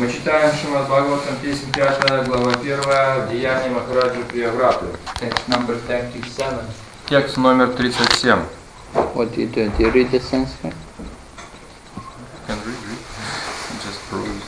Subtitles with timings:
[0.00, 4.86] Мы читаем Шимад Бхагаватам, песня 5, глава 1, Деяния Махараджи Приявраты.
[5.20, 6.58] Text number 37.
[7.06, 8.42] Текст номер 37.
[9.14, 9.70] What do you do?
[9.76, 10.72] Do you read the Sanskrit?
[12.46, 12.98] Can read, read.
[13.84, 14.42] Just peruse.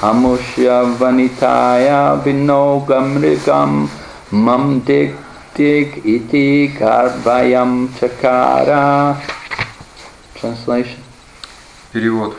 [0.00, 3.86] Amushya vanitaya vinogamrigam
[4.32, 5.12] mam dik
[5.54, 9.14] dik iti karvayam chakara.
[10.34, 11.04] Translation.
[11.92, 12.34] Перевод.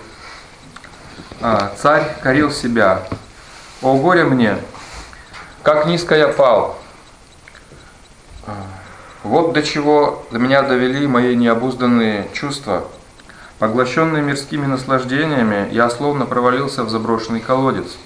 [1.40, 3.04] А, царь корил себя.
[3.82, 4.60] О горе мне,
[5.64, 6.78] как низко я пал.
[9.24, 12.86] Вот до чего меня довели мои необузданные чувства.
[13.58, 17.98] Поглощенный мирскими наслаждениями, я словно провалился в заброшенный колодец.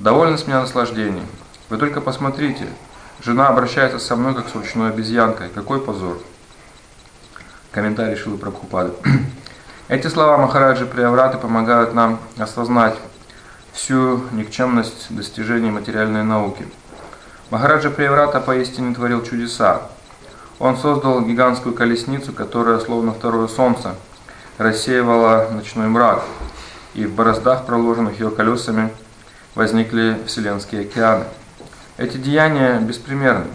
[0.00, 1.22] Довольно с меня наслаждений.
[1.68, 2.66] Вы только посмотрите,
[3.24, 5.50] жена обращается со мной, как с ручной обезьянкой.
[5.50, 6.18] Какой позор.
[7.70, 8.92] Комментарий Шилы Прабхупады.
[9.88, 12.96] Эти слова Махараджи Приавраты помогают нам осознать
[13.76, 16.66] всю никчемность достижений материальной науки.
[17.50, 19.82] Махараджа Приаврата поистине творил чудеса.
[20.58, 23.94] Он создал гигантскую колесницу, которая, словно второе солнце,
[24.56, 26.22] рассеивала ночной мрак,
[26.94, 28.90] и в бороздах, проложенных ее колесами,
[29.54, 31.24] возникли вселенские океаны.
[31.98, 33.46] Эти деяния беспримерны,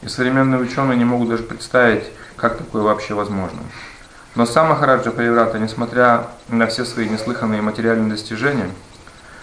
[0.00, 2.04] и современные ученые не могут даже представить,
[2.36, 3.60] как такое вообще возможно.
[4.34, 8.70] Но сам Махараджа Париврата, несмотря на все свои неслыханные материальные достижения,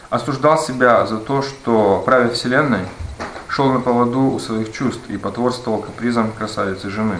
[0.09, 2.85] осуждал себя за то, что, правя Вселенной,
[3.47, 7.17] шел на поводу у своих чувств и потворствовал капризам красавицы жены.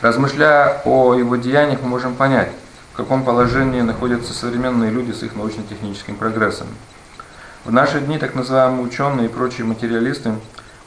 [0.00, 2.50] Размышляя о его деяниях, мы можем понять,
[2.92, 6.66] в каком положении находятся современные люди с их научно-техническим прогрессом.
[7.64, 10.34] В наши дни так называемые ученые и прочие материалисты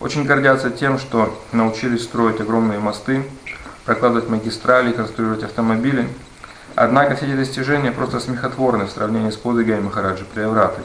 [0.02, 3.24] очень гордятся тем, что научились строить огромные мосты,
[3.86, 6.10] прокладывать магистрали, конструировать автомобили.
[6.76, 10.82] Однако все эти достижения просто смехотворны в сравнении с подвигами Махараджи Приявраты.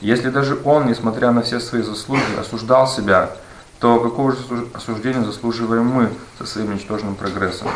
[0.00, 3.30] Если даже он, несмотря на все свои заслуги, осуждал себя,
[3.78, 4.38] то какого же
[4.72, 6.08] осуждения заслуживаем мы
[6.38, 7.68] со своим ничтожным прогрессом?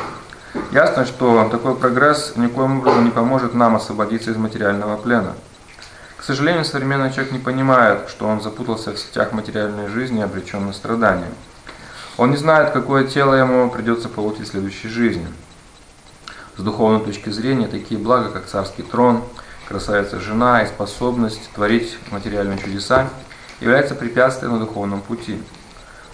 [0.70, 5.34] Ясно, что такой прогресс никоим образом не поможет нам освободиться из материального плена.
[6.16, 10.66] К сожалению, современный человек не понимает, что он запутался в сетях материальной жизни и обречен
[10.66, 11.28] на страдания.
[12.16, 15.26] Он не знает, какое тело ему придется получить в следующей жизни.
[16.56, 19.22] С духовной точки зрения, такие блага, как царский трон,
[19.68, 23.08] красавица жена и способность творить материальные чудеса,
[23.60, 25.38] являются препятствием на духовном пути.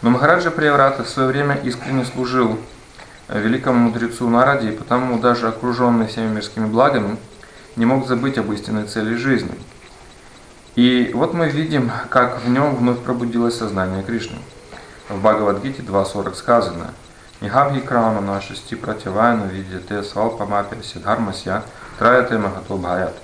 [0.03, 2.59] Но Махараджа Прияврата в свое время искренне служил
[3.29, 7.17] великому мудрецу Нараде, и потому даже окруженный всеми мирскими благами,
[7.77, 9.55] не мог забыть об истинной цели жизни.
[10.75, 14.39] И вот мы видим, как в нем вновь пробудилось сознание Кришны.
[15.09, 16.91] В Бхагавадгите 2.40 сказано
[17.43, 21.65] «Нихабхи крама нашести противайну видите свалпамапи сидхармасья
[21.99, 23.17] траяте махато бхаят».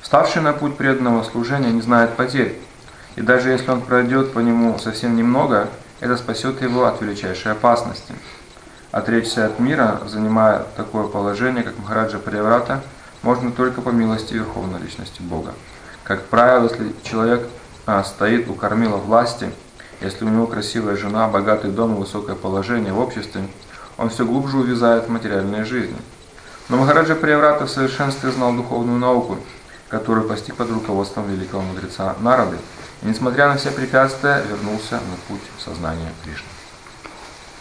[0.00, 2.60] Вставший на путь преданного служения не знает потерь,
[3.14, 5.68] и даже если он пройдет по нему совсем немного,
[6.00, 8.12] это спасет его от величайшей опасности.
[8.90, 12.82] Отречься от мира, занимая такое положение, как Махараджа Прияврата,
[13.22, 15.54] можно только по милости Верховной Личности Бога.
[16.02, 17.48] Как правило, если человек
[17.86, 19.52] а, стоит у кормила власти,
[20.04, 23.48] если у него красивая жена, богатый дом и высокое положение в обществе,
[23.96, 25.96] он все глубже увязает в материальной жизни.
[26.68, 29.38] Но Махараджа Прияврата в совершенстве знал духовную науку,
[29.88, 32.58] которую постиг под руководством великого мудреца Нарады,
[33.02, 36.48] и, несмотря на все препятствия, вернулся на путь сознания Кришны.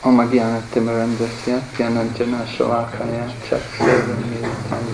[0.07, 4.87] ओम अज्ञानतिमरन्दस्य ज्ञानञ्जनशलाकया चक्षुर्मिलितं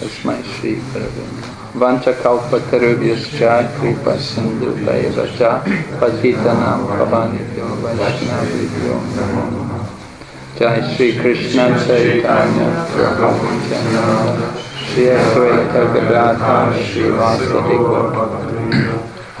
[0.00, 1.24] तस्मै श्रीगुरवे
[1.82, 3.40] वाञ्छकौपतरुभ्यश्च
[3.74, 5.18] कृपसिन्धुभैव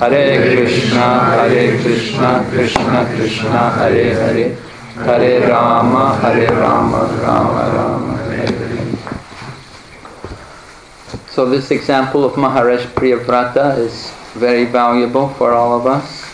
[0.00, 4.44] हरे कृष्णा हरे कृष्णा कृष्ण कृष्ण हरे Hare
[4.94, 8.72] Hare Rama, Hare Rama, Rama Rama, Hare Hare.
[11.30, 16.24] So this example of Maharaj Priyavrata is very valuable for all of us.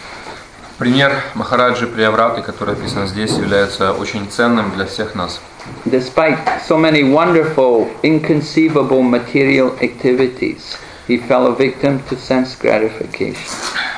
[0.79, 5.41] Пример Махараджи Приявраты, который описан здесь, является очень ценным для всех нас.
[5.85, 10.77] Despite so many wonderful, inconceivable material activities,
[11.07, 13.37] he fell a victim to sense gratification.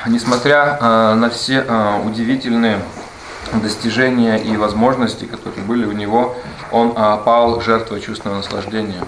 [0.05, 2.79] Несмотря э, на все э, удивительные
[3.53, 6.35] достижения и возможности, которые были у него,
[6.71, 6.93] он э,
[7.25, 9.03] пал жертвой чувственного наслаждения.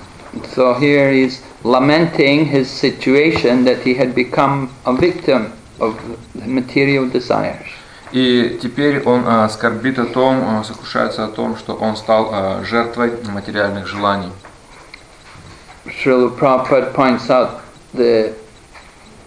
[0.55, 5.95] So here he's lamenting his situation that he had become a victim of
[6.33, 7.67] material desires.
[8.11, 12.63] И теперь он а, скорбит о том, а, сокрушается о том, что он стал а,
[12.63, 14.31] жертвой материальных желаний.
[15.85, 17.61] Srila Prabhupada points out
[17.93, 18.33] the,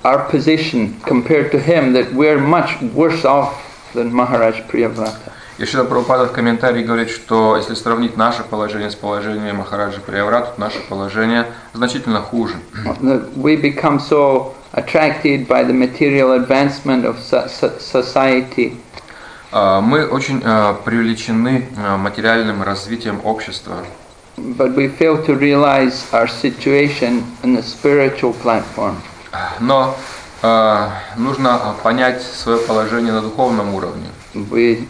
[0.05, 3.66] our position compared to him that we're much worse off
[3.97, 5.33] than Maharaj Priyavrata.
[5.59, 10.53] И Шила Прабхупада в комментарии говорит, что если сравнить наше положение с положением Махараджи Прияврата,
[10.55, 12.55] то наше положение значительно хуже.
[13.35, 18.77] We become so attracted by the material advancement of so- so- society
[19.53, 23.77] А, Мы очень а, привлечены а, материальным развитием общества,
[24.37, 28.97] but we fail to realize our situation in the spiritual platform.
[29.61, 29.97] но
[30.43, 34.09] нужно а, понять свое положение на духовном уровне.
[34.35, 34.87] We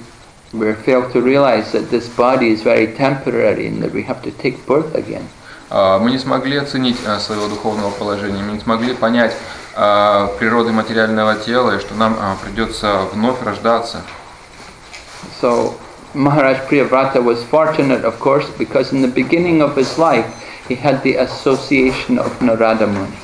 [0.53, 4.31] we fail to realize that this body is very temporary and that we have to
[4.31, 5.29] take birth again.
[5.71, 9.35] А, Мы не смогли оценить а, своего духовного положения, мы не смогли понять
[9.75, 14.03] а, природы материального тела и что нам а, придется вновь рождаться.
[15.41, 15.75] So
[16.15, 20.27] Maharaj Priyavrata was fortunate, of course, because in the beginning of his life
[20.69, 23.19] he had the association of Narada Muni.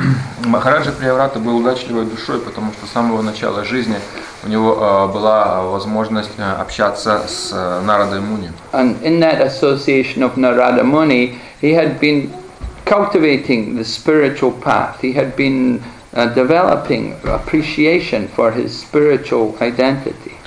[0.00, 3.96] А, Махараджа Прияврата был удачливой душой, потому что с самого начала жизни
[4.44, 8.50] у него а, была возможность а, общаться с а, Нарадой Муни.
[8.72, 12.32] And in that association of Narada Muni, he had been
[12.84, 15.00] cultivating the spiritual path.
[15.00, 15.82] He had been
[16.14, 20.39] uh, developing appreciation for his spiritual identity.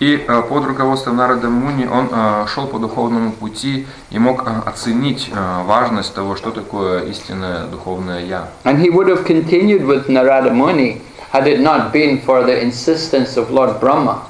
[0.00, 4.62] И а, под руководством Нарада Муни он а, шел по духовному пути и мог а,
[4.64, 8.48] оценить важность того, что такое истинное духовное Я.
[8.64, 11.02] And he would have continued with Narada Muni
[11.32, 14.22] had it not been for the insistence of Lord Brahma.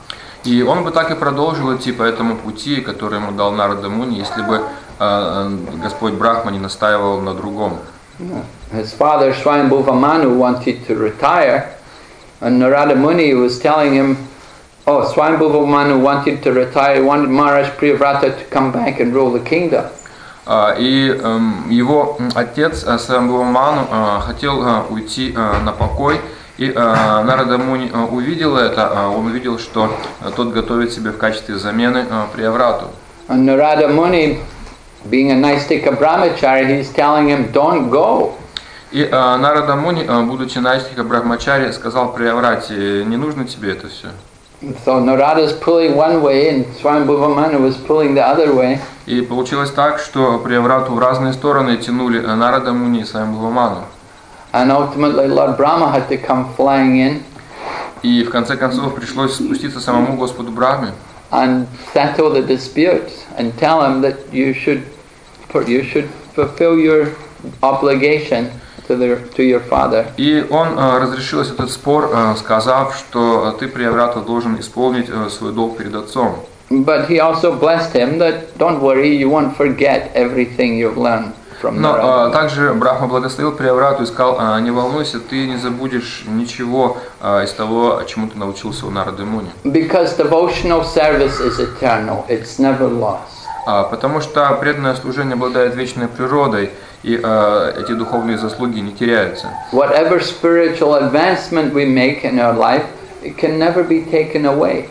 [0.45, 4.17] И он бы так и продолжил идти по этому пути, который ему дал Нарада Муни,
[4.17, 4.63] если бы
[5.83, 7.79] Господь Брахма не настаивал на другом.
[8.73, 11.75] His father Swayambhuva Manu wanted to retire,
[12.41, 14.28] and Narada Muni was telling him,
[14.91, 19.85] Oh, Swayambhuva wanted to retire, wanted Maharaj Priyavrata to come back and rule the kingdom.
[20.47, 26.19] А, И эм, его отец э, Самбхаваману э, хотел э, уйти э, на покой,
[26.57, 31.11] и э, Нарада Муни э, увидел это, э, он увидел, что э, тот готовит себе
[31.11, 32.87] в качестве замены э, Прияврату.
[33.29, 34.39] And Narada Muni,
[35.11, 38.39] being a Naistika brahmachari, he's telling him, Don't go.
[38.91, 44.09] И э, Нарада Муни, э, будучи Найстика Брахмачари, сказал Прияврате, не нужно тебе это все.
[44.86, 48.80] So Narada's pulling one way, and Swayambhuva Manu was pulling the other way.
[49.06, 53.84] И получилось так, что Прияврату в разные стороны тянули э, Нарада Муни и Самбхаваману.
[54.54, 57.24] And ultimately, Lord Brahma had to come flying in
[58.04, 60.92] И в конце концов пришлось спуститься самому Господу Брахме
[61.34, 64.84] and settle the dispute and tell him that you should
[65.68, 67.16] you should fulfill your
[67.62, 68.52] obligation
[68.89, 70.07] To the to your father.
[70.17, 75.29] И он э, разрешил этот спор, э, сказав, что э, ты, Прияврата, должен исполнить э,
[75.31, 76.37] свой долг перед отцом.
[76.71, 81.33] But he also blessed him that don't worry, you won't forget everything you've learned
[81.63, 82.31] from Но Narada.
[82.33, 87.53] также Брахма благословил Прияврату и сказал, «А, не волнуйся, ты не забудешь ничего э, из
[87.53, 89.51] того, чему ты научился у Нарады Муни.
[89.65, 93.39] Because devotional service is eternal; it's never lost.
[93.67, 96.71] А, Потому что преданное служение обладает вечной природой,
[97.03, 99.49] и э, эти духовные заслуги не теряются.
[99.73, 102.85] Whatever spiritual advancement we make in our life,
[103.23, 104.89] it can never be taken away.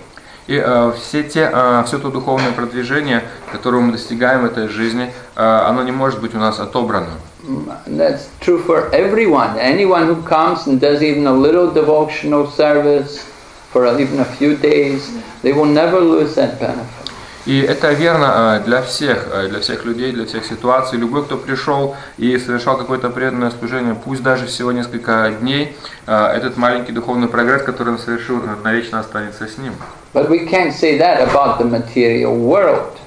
[0.48, 5.12] И э, все те, э, все то духовное продвижение, которого мы достигаем в этой жизни,
[5.36, 7.10] э, оно не может быть у нас отобрано.
[7.86, 9.58] That's true for everyone.
[9.58, 13.26] Anyone who comes and does even a little devotional service
[13.72, 15.10] for even a few days,
[15.44, 17.07] they will never lose that benefit.
[17.48, 21.00] И это верно э, для всех, э, для всех людей, для всех ситуаций.
[21.00, 25.74] Любой, кто пришел и совершал какое-то преданное служение, пусть даже всего несколько дней,
[26.08, 29.72] э, этот маленький духовный прогресс, который он совершил, навечно останется с ним.
[30.14, 32.98] But we can't say that about the material world.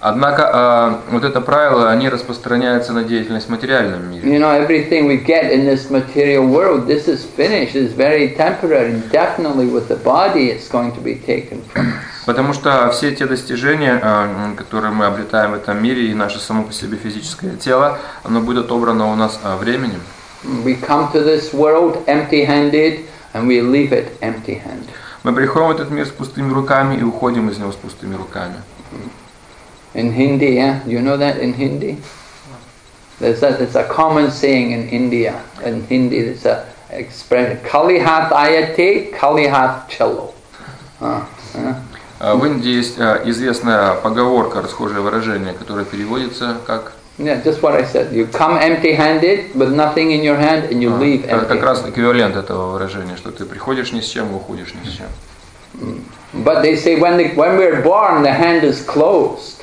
[0.00, 4.28] Однако э, вот это правило, они распространяются на деятельность в материальном мире.
[4.28, 9.00] You know, everything we get in this material world, this is finished, is very temporary,
[9.12, 12.07] definitely with the body it's going to be taken from us.
[12.28, 16.64] Потому что все те достижения, э, которые мы обретаем в этом мире, и наше само
[16.64, 20.02] по себе физическое тело, оно будет отобрано у нас э, временем.
[20.62, 24.90] We come to this world empty-handed, and we leave it empty-handed.
[25.22, 28.56] Мы приходим в этот мир с пустыми руками и уходим из него с пустыми руками.
[29.94, 31.96] In Hindi, yeah, you know that in Hindi.
[33.20, 35.40] There's a, there's a common saying in India.
[35.64, 40.34] In Hindi, there's a expression: "Kali hath ayate, kali hath chalo."
[41.00, 41.87] Uh, uh.
[42.20, 47.74] Э, В Индии есть э, известная поговорка, расхожее выражение, которое переводится как Yeah, just what
[47.74, 48.12] I said.
[48.12, 51.64] You come empty-handed with nothing in your hand, and you А, leave как, как empty.
[51.64, 55.06] раз эквивалент этого выражения, что ты приходишь ни с чем, уходишь ни с чем.
[56.44, 59.56] But they say when the, when we're born, the hand is closed.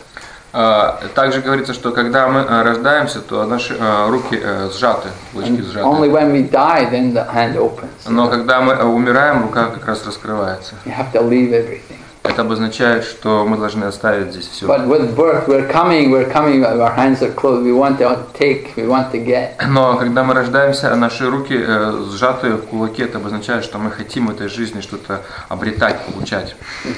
[0.52, 5.62] А, Также говорится, что когда мы а, рождаемся, то наши а, руки э, сжаты, кулачки
[5.62, 5.86] сжаты.
[5.86, 7.90] only when we die, then the hand opens.
[8.08, 10.76] Но когда мы э, умираем, рука как раз раскрывается.
[10.86, 12.00] You have to leave everything.
[12.28, 14.66] Это обозначает, что мы должны оставить здесь все.
[14.66, 17.64] But with birth, we're coming, we're coming, our hands are closed.
[17.64, 19.52] We want to take, we want to get.
[19.68, 24.28] Но когда мы рождаемся, наши руки э, сжаты в кулаке, это обозначает, что мы хотим
[24.28, 26.56] в этой жизни что-то обретать, получать.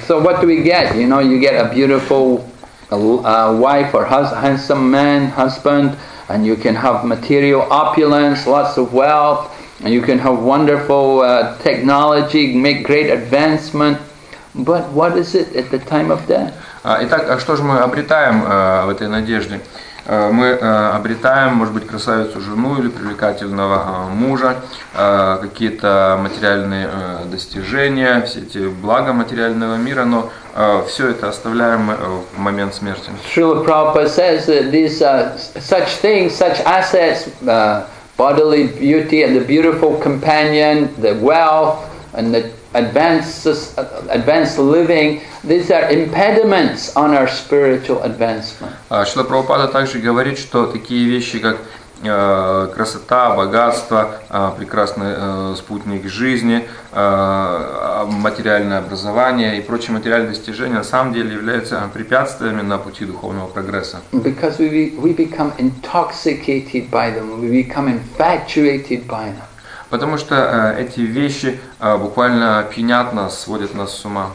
[0.07, 0.95] So what do we get?
[0.95, 2.49] You know, you get a beautiful
[2.89, 5.97] uh, wife or hus- handsome man, husband,
[6.29, 9.51] and you can have material opulence, lots of wealth,
[9.83, 13.97] and you can have wonderful uh, technology, make great advancement.
[14.57, 16.53] But what is it at the time of death?
[16.83, 19.59] А, Итак, а что же мы обретаем э, в этой надежде?
[20.05, 24.55] Э, Мы э, обретаем, может быть, красавицу жену или привлекательного мужа,
[24.93, 26.89] какие-то материальные
[27.25, 30.29] достижения, все эти блага материального мира, но
[30.87, 31.95] все это оставляем мы
[32.33, 33.11] в момент смерти.
[33.35, 37.85] Srila Prabhupada says that these uh, such things, such assets, uh,
[38.17, 41.83] bodily beauty and the beautiful companion, the wealth
[42.13, 43.45] and the advanced,
[44.09, 48.73] advanced living, these are impediments on our spiritual advancement.
[48.89, 51.57] А, Шила Прабхупада также говорит, что такие вещи, как
[52.03, 60.75] э, красота, богатство, э, прекрасный э, спутник жизни, э, материальное образование и прочие материальные достижения
[60.75, 64.01] на самом деле являются препятствиями на пути духовного прогресса.
[64.11, 69.43] Because we, be, we become intoxicated by them, we become infatuated by them.
[69.89, 70.35] Потому что
[70.77, 74.31] э, эти вещи э, буквально пьянят нас, сводят нас с ума.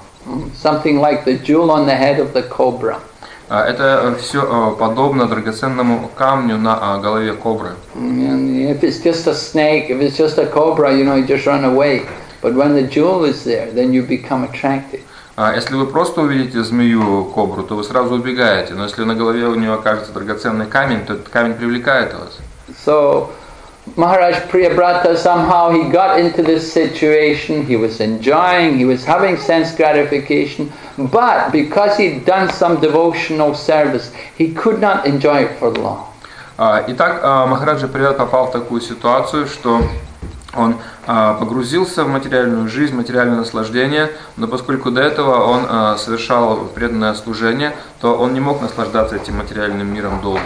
[0.63, 2.99] Something like the jewel on the head of the cobra.
[3.49, 7.73] А, Это все подобно драгоценному камню на голове кобры.
[7.95, 11.65] If it's just a snake, if it's just a cobra, you know, you just run
[11.65, 12.07] away.
[12.41, 15.01] But when the jewel is there, then you become attracted.
[15.37, 18.75] А Если вы просто увидите змею кобру, то вы сразу убегаете.
[18.75, 22.39] Но если на голове у нее окажется драгоценный камень, то этот камень привлекает вас.
[22.87, 23.29] So
[23.96, 29.74] Maharaj Priyabrata somehow he got into this situation, he was enjoying, he was having sense
[29.74, 36.04] gratification, but because he'd done some devotional service, he could not enjoy it for long.
[36.58, 39.82] А, Итак, а, Махараджа Привет попал в такую ситуацию, что
[40.55, 46.67] он а, погрузился в материальную жизнь, материальное наслаждение, но поскольку до этого он а, совершал
[46.75, 50.41] преданное служение, то он не мог наслаждаться этим материальным миром долго.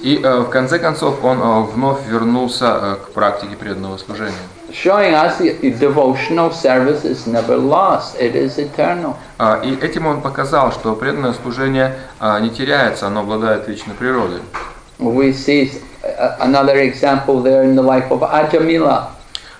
[0.00, 4.34] И э, в конце концов он вновь вернулся к практике преданного служения.
[4.72, 5.38] Showing us
[5.78, 9.16] devotional service is never lost, it is eternal.
[9.38, 14.40] А, И этим он показал, что преданное служение а, не теряется, оно обладает вечной природой.
[15.01, 15.71] We see
[16.03, 19.11] uh, another example there in the life of Ajamila.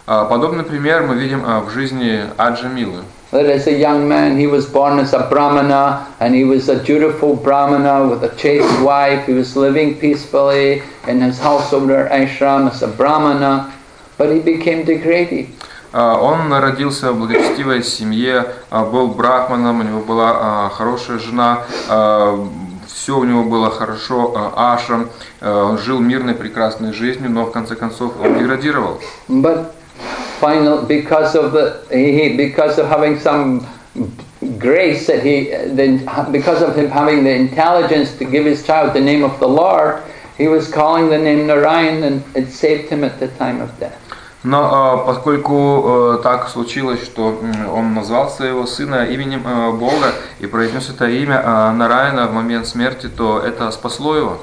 [0.07, 3.03] А, Подобный пример мы видим а, в жизни Аджа Милы.
[3.31, 6.81] That as a young man, he was born as a Brahmana, and he was a
[6.81, 9.25] dutiful Brahmana with a chaste wife.
[9.25, 13.73] He was living peacefully in his household or ashram as a Brahmana,
[14.17, 15.49] but he became degraded.
[15.91, 21.63] А, Он родился в благочестивой семье, а, был брахманом, у него была а, хорошая жена,
[22.92, 25.08] все у него было хорошо, а, ашрам,
[25.40, 29.00] а, жил мирной, прекрасной жизнью, но в конце концов он деградировал.
[29.28, 29.72] But
[30.40, 33.66] finally, because of the he, because of having some
[34.58, 39.00] grace that he then because of him having the intelligence to give his child the
[39.00, 40.02] name of the Lord,
[40.36, 44.01] he was calling the name Narayan, and it saved him at the time of death.
[44.44, 47.40] Но а, поскольку э, так случилось, что
[47.72, 52.66] он назвал своего сына именем э, Бога и произнес это имя э, Нараяна в момент
[52.66, 54.38] смерти, то это спасло его.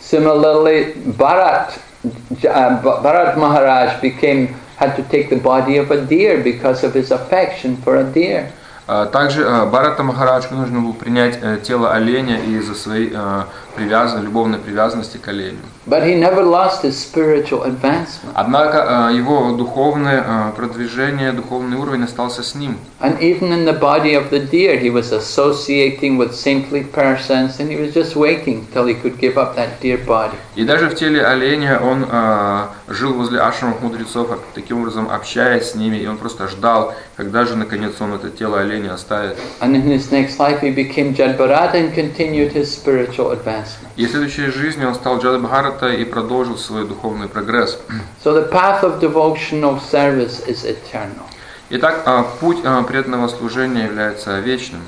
[0.00, 6.84] Similarly, Bharat, uh, Bharat Maharaj became had to take the body of a deer because
[6.84, 8.52] of his affection for a deer.
[8.88, 13.42] А, Также э, Барата Махараджу нужно было принять э, тело оленя из-за своей э,
[13.76, 15.58] привязан- любовной привязанности к оленю.
[15.86, 18.32] But he never lost his spiritual advancement.
[18.34, 22.76] Однако э, его духовное э, продвижение, духовный уровень остался с ним.
[23.00, 27.70] And even in the body of the deer, he was associating with saintly persons, and
[27.70, 30.34] he was just waiting till he could give up that deer body.
[30.56, 35.70] И даже в теле оленя он э, жил возле ашрамов мудрецов, а таким образом общаясь
[35.70, 39.36] с ними, и он просто ждал, когда же наконец он это тело оленя оставит.
[39.60, 43.65] And in his next life, he became Jadbharata and continued his spiritual advancement.
[43.96, 47.78] И в следующей жизни он стал Джадабхарата и продолжил свой духовный прогресс.
[48.24, 51.24] So the path of devotional service is eternal.
[51.70, 54.82] Итак, а, путь а, преданного служения является вечным.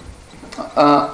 [0.76, 1.10] uh,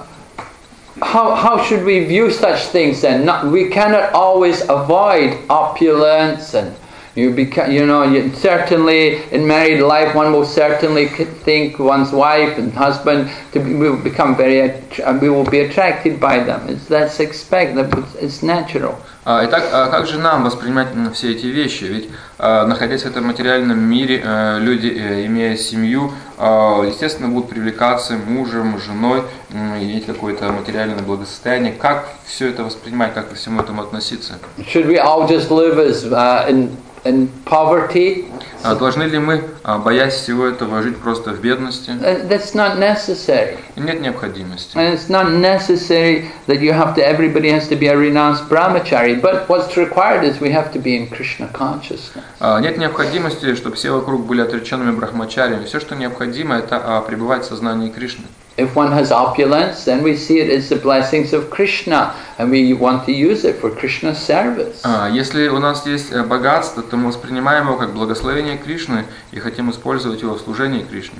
[1.02, 3.24] how, how should we view such things then?
[3.24, 6.74] Not, we cannot always avoid opulence and
[7.16, 11.06] you beca- you know you, certainly in married life one will certainly
[11.44, 16.18] think one's wife and husband to be, will become very att- we will be attracted
[16.18, 16.60] by them.
[16.68, 18.96] It's, that's expect it's- natural.
[19.26, 21.84] А, Итак, а как же нам воспринимать все эти вещи?
[21.84, 28.14] Ведь а, находясь в этом материальном мире, э, люди, э, имея семью, естественно, будут привлекаться
[28.14, 31.72] мужем, женой, иметь какое-то материальное благосостояние.
[31.72, 34.34] Как все это воспринимать, как ко всему этому относиться?
[34.58, 38.24] Should we all just live as uh, in in poverty?
[38.62, 41.90] А Должны ли мы, а, боясь всего этого, жить просто в бедности?
[41.90, 43.58] Uh, That's not necessary.
[43.76, 44.74] Нет необходимости.
[44.74, 49.20] And it's not necessary that you have to, everybody has to be a renounced brahmachari,
[49.20, 52.24] but what's required is we have to be in Krishna consciousness.
[52.40, 55.66] А, Нет необходимости, чтобы все вокруг были отреченными брахмачарями.
[55.66, 58.24] Все, что необходимо, это пребывать в сознании Кришны.
[58.57, 62.73] If one has opulence, then we see it as the blessings of Krishna, and we
[62.73, 64.81] want to use it for Krishna's service.
[64.83, 69.39] А, Если у нас есть э, богатство, то мы воспринимаем его как благословение Кришны и
[69.39, 71.19] хотим использовать его в служении Кришне.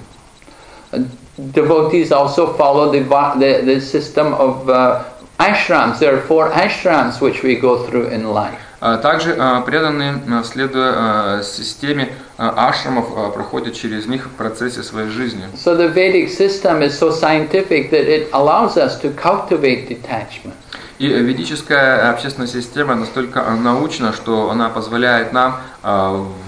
[0.91, 1.07] And
[1.53, 5.03] devotees also follow the, va- the, the system of uh,
[5.39, 6.00] ashrams.
[6.00, 8.59] There are four ashrams which we go through in life.
[8.86, 15.44] А Также а, преданные, а, следуя системе ашрамов, проходят через них в процессе своей жизни.
[15.54, 20.52] So the Vedic system is so scientific that it allows us to cultivate detachment.
[20.98, 25.62] И ведическая общественная система настолько научна, что она позволяет нам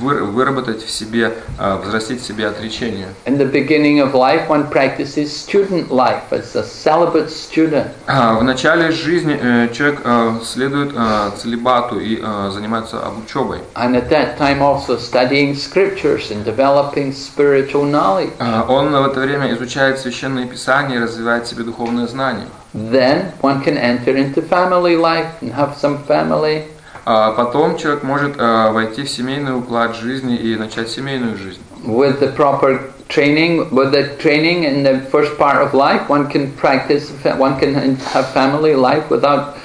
[0.00, 3.08] выработать в себе, а, взрастить в себе отречение.
[3.26, 7.88] In the beginning of life, one practices student life as a celibate student.
[8.06, 13.58] А, В начале жизни э, человек э, следует э, целибату и э, занимается учебой.
[13.74, 18.30] And at that time, also studying scriptures and developing spiritual knowledge.
[18.38, 22.46] А, Он в это время изучает священные писания и развивает себе духовное знание.
[22.74, 26.64] Then one can enter into family life and have some family.
[27.04, 31.60] А Потом человек может э, войти в семейный уклад жизни и начать семейную жизнь.
[31.84, 36.50] With the proper training, with the training in the first part of life, one can
[36.52, 39.56] practice, one can have family life without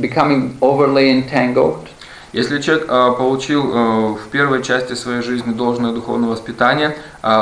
[0.00, 1.88] becoming overly entangled.
[2.32, 6.96] Если человек э, получил э, в первой части своей жизни должное духовное воспитание,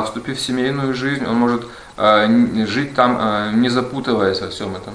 [0.04, 1.66] вступив в семейную жизнь, он может
[1.96, 4.94] жить там, не запутываясь во всем этом.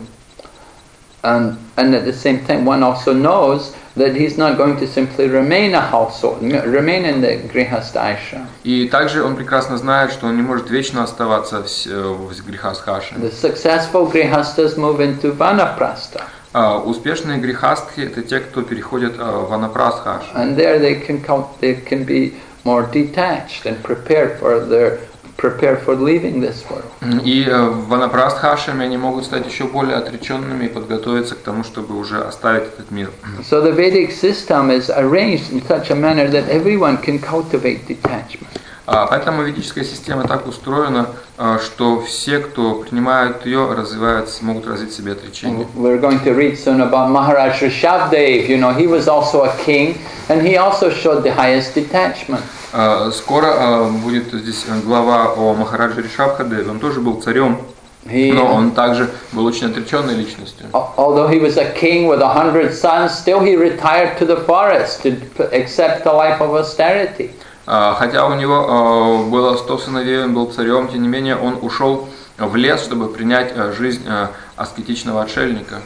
[1.23, 5.29] And, and at the same time, one also knows that he's not going to simply
[5.29, 8.46] remain a household, m- remain in the Grihastha ashram.
[8.64, 12.46] И также он прекрасно знает, что он не может вечно оставаться в, с- э, в
[12.46, 13.14] грехасхаше.
[13.16, 16.22] The successful Grihasthas move into Vanaprastha.
[16.55, 20.33] А, Успешные грехастхи – это те, кто переходит э, в анапрастхаш.
[20.35, 24.98] And there they can count, they can be more detached and prepared for their
[25.37, 26.90] prepared for leaving this world.
[27.25, 31.98] И э, в анапрастхашами они могут стать еще более отреченными и подготовиться к тому, чтобы
[31.98, 33.11] уже оставить этот мир.
[33.42, 38.61] So the Vedic system is arranged in such a manner that everyone can cultivate detachment.
[38.89, 44.93] А, Поэтому ведическая система так устроена, а, что все, кто принимают ее, развивают, могут развить
[44.93, 45.67] себе отречение.
[45.76, 48.47] We're going to read soon about Maharaj Rishabdev.
[48.47, 49.97] You know, he was also a king,
[50.30, 52.41] and he also showed the highest detachment.
[52.71, 56.71] А, Скоро а, будет здесь глава о Махараджа Ришабхадеве.
[56.71, 57.58] Он тоже был царем,
[58.06, 60.65] He, но он также был очень отреченной личностью.
[60.71, 64.38] al- although he was a king with a hundred sons, still he retired to the
[64.45, 65.17] forest to
[65.52, 67.32] accept the life of austerity.
[67.67, 71.60] А, Хотя у него а, было 100 сыновей, он был царем, тем не менее он
[71.62, 75.82] ушел в лес, чтобы принять а, жизнь а, аскетичного отшельника.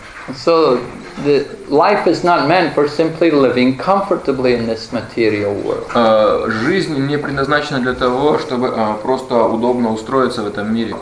[0.45, 0.79] So
[1.25, 5.87] the life is not meant for simply living comfortably in this material world.
[5.95, 10.95] А, Жизнь не предназначена для того, чтобы а, просто удобно устроиться в этом мире.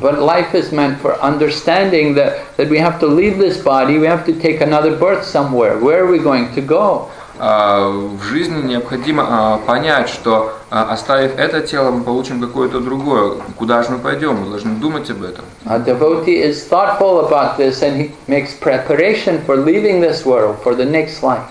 [0.00, 4.06] But life is meant for understanding that, that we have to leave this body, we
[4.06, 5.78] have to take another birth somewhere.
[5.78, 7.08] Where are we going to go?
[7.38, 13.34] А, В жизни необходимо а, понять, что а, оставив это тело, мы получим какое-то другое.
[13.56, 14.36] Куда же мы пойдем?
[14.36, 15.44] Мы должны думать об этом.
[15.66, 20.74] A devotee is thoughtful about this and he makes preparation for leaving this world for
[20.74, 21.44] the next life.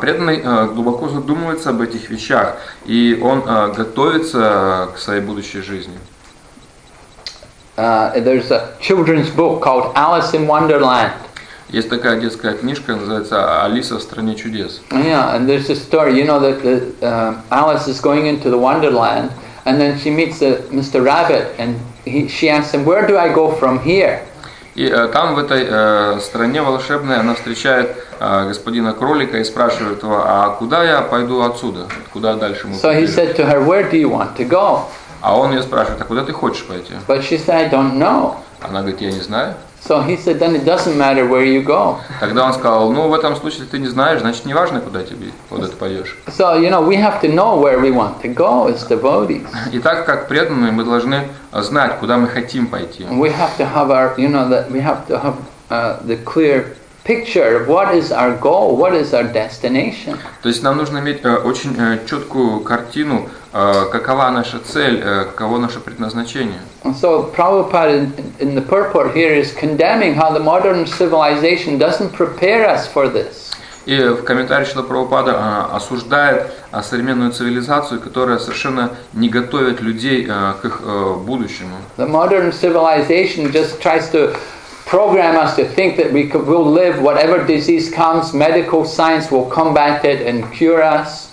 [0.00, 0.42] Преданный
[0.74, 3.40] глубоко задумывается об этих вещах, и он
[3.74, 5.98] готовится к своей будущей жизни.
[7.76, 11.12] Uh, there's a children's book called Alice in Wonderland.
[11.74, 14.80] Есть такая детская книжка, называется «Алиса в стране чудес».
[14.92, 18.56] Yeah, and there's a story, you know, that the, uh, Alice is going into the
[18.56, 19.32] Wonderland
[19.64, 21.04] and then she meets the, Mr.
[21.04, 24.20] Rabbit and he, she asks him, Where do I go from here?
[24.76, 30.00] И э, там, в этой э, стране волшебной, она встречает э, господина кролика и спрашивает
[30.04, 31.88] его, а куда я пойду отсюда?
[32.12, 34.82] Куда дальше мы So he пойдем?» said to her, Where do you want to go?
[35.20, 36.94] А он ее спрашивает, а куда ты хочешь пойти?
[37.08, 38.36] But she said, I don't know.
[38.60, 39.54] Она говорит, я не знаю.
[39.83, 41.97] So he said, then it doesn't matter where you go.
[42.19, 45.31] Тогда он сказал, ну в этом случае ты не знаешь, значит не важно, куда тебе,
[45.49, 46.17] куда ты пойдешь.
[46.27, 49.47] So, you know, we have to know where we want to go as devotees.
[49.71, 53.03] И так как преданные, мы должны знать, куда мы хотим пойти.
[53.03, 55.37] And we have to have our, you know, that we have to have
[55.69, 60.18] uh, the clear picture what is our goal, what is our destination.
[60.42, 65.24] То есть нам нужно иметь э, очень э, четкую картину, э, какова наша цель, э,
[65.26, 66.60] каково наше предназначение.
[66.84, 72.12] And so Prabhupada in, in the purport here is condemning how the modern civilization doesn't
[72.12, 73.44] prepare us for this.
[73.86, 80.26] И в комментарии Шила Прабхупада э, осуждает э, современную цивилизацию, которая совершенно не готовит людей
[80.26, 80.80] э, к их
[81.18, 81.76] будущему.
[81.98, 84.34] The modern civilization just tries to
[84.85, 89.49] program us to think that we could, will live whatever disease comes, medical science will
[89.49, 91.29] combat it and cure us.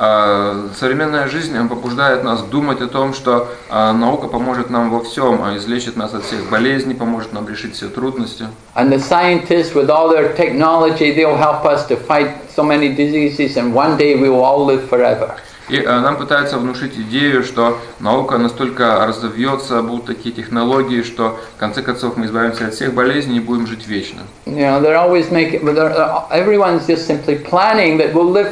[0.00, 5.02] А, Современная жизнь э, побуждает нас думать о том, что э, наука поможет нам во
[5.02, 8.44] всем, а излечит нас от всех болезней, поможет нам решить все трудности.
[8.76, 13.56] And the scientists, with all their technology, they'll help us to fight so many diseases,
[13.56, 15.34] and one day we will all live forever.
[15.69, 21.59] И э, нам пытаются внушить идею, что наука настолько разовьется, будут такие технологии, что в
[21.59, 24.23] конце концов мы избавимся от всех болезней и будем жить вечно.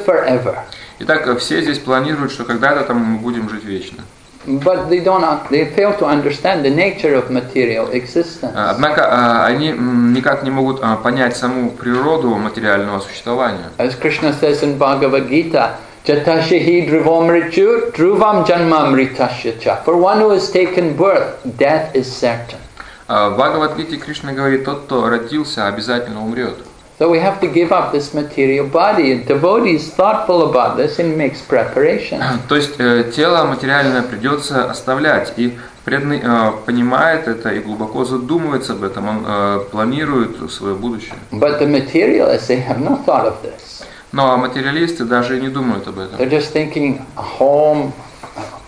[0.05, 0.55] Forever.
[0.99, 4.03] Итак, все здесь планируют, что когда-то там мы будем жить вечно.
[4.47, 8.53] But they don't, they fail to understand the nature of material existence.
[8.55, 13.69] Э, Однако э, они никак не могут понять саму природу материального существования.
[13.77, 19.82] As Krishna says in Bhagavad Gita, Jatashahi druvamrichu druvam janmamritasya cha.
[19.84, 22.60] For one who has taken birth, death is certain.
[23.08, 26.56] А В Бхагавадгите Кришна говорит, тот, кто родился, обязательно умрет.
[26.98, 29.12] So we have to give up this material body.
[29.12, 32.22] And devotee is thoughtful about this and makes preparation.
[32.48, 35.34] То есть э, тело материальное придется оставлять.
[35.36, 39.08] И преданный э, понимает это и глубоко задумывается об этом.
[39.08, 41.16] Он э, планирует свое будущее.
[41.32, 43.79] But the materialists, they have no thought of this.
[44.11, 46.19] Но материалисты даже и не думают об этом.
[46.19, 47.93] They're just thinking home,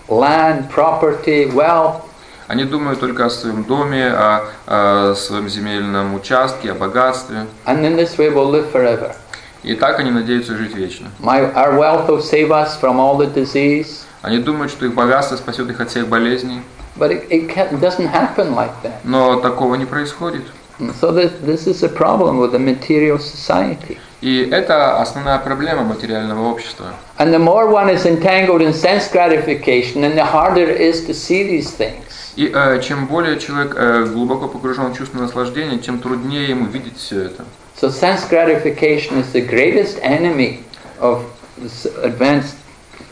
[0.08, 2.01] land, property, wealth.
[2.47, 7.47] Они думают только о своем доме, о, о своем земельном участке, о богатстве.
[7.65, 9.15] And in this way we'll live forever.
[9.63, 11.10] И так они надеются жить вечно.
[11.19, 14.06] My, our wealth will save us from all the disease.
[14.21, 16.62] Они думают, что их богатство спасет их от всех болезней.
[16.95, 18.99] But it, it doesn't happen like that.
[19.03, 20.43] Но такого не происходит.
[20.78, 23.98] And so this, this is a problem with the material society.
[24.20, 26.94] И это основная проблема материального общества.
[27.18, 31.14] And the more one is entangled in sense gratification, and the harder it is to
[31.14, 32.33] see these things.
[32.37, 36.96] И э, чем более человек э, глубоко погружен в чувство наслаждения, тем труднее ему видеть
[36.96, 37.44] все это.
[37.81, 40.64] So sense gratification is the greatest enemy
[41.00, 41.24] of
[41.57, 42.57] this advanced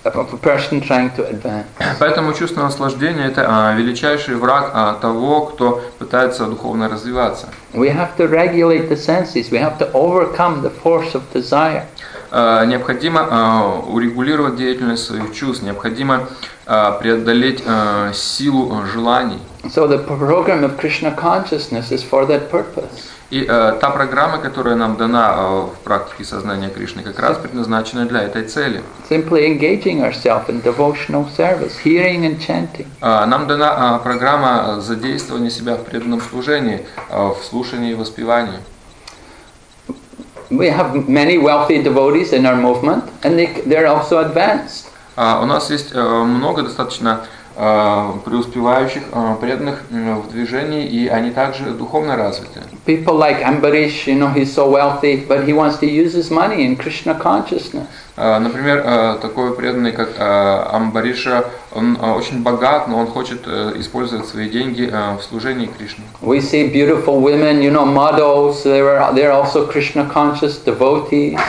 [0.03, 1.67] of a person trying to advance.
[1.99, 7.47] Поэтому чувство наслаждения это а, величайший враг а, того, кто пытается духовно развиваться.
[7.73, 9.51] We have to regulate the senses.
[9.51, 11.83] We have to overcome the force of desire.
[12.31, 16.27] Э, Необходимо э, урегулировать деятельность своих чувств, необходимо
[16.65, 19.39] э, преодолеть э, силу э, желаний.
[19.65, 23.09] So the program of Krishna consciousness is for that purpose.
[23.31, 28.05] И э, та программа, которая нам дана э, в практике сознания Кришны, как раз предназначена
[28.05, 28.83] для этой цели.
[29.09, 32.87] Simply engaging ourselves in devotional service, hearing and chanting.
[33.01, 38.59] Э, Нам дана э, программа задействования себя в преданном служении, э, в слушании и воспевании.
[40.49, 44.87] We have many wealthy devotees in our movement, and they, they're also advanced.
[45.15, 47.40] А, У нас есть э, много достаточно э,
[48.25, 52.61] преуспевающих э, преданных э, в движении, и они также духовно развиты.
[52.87, 56.65] People like Ambarish, you know, he's so wealthy, but he wants to use his money
[56.65, 57.85] in Krishna consciousness.
[58.17, 61.45] Э, Например, э, такой преданный, как э, Амбариша,
[61.75, 66.03] он э, очень богат, но он хочет э, использовать свои деньги э, в служении Кришне.
[66.21, 71.39] We see beautiful women, you know, models, they were, they're also Krishna conscious devotees.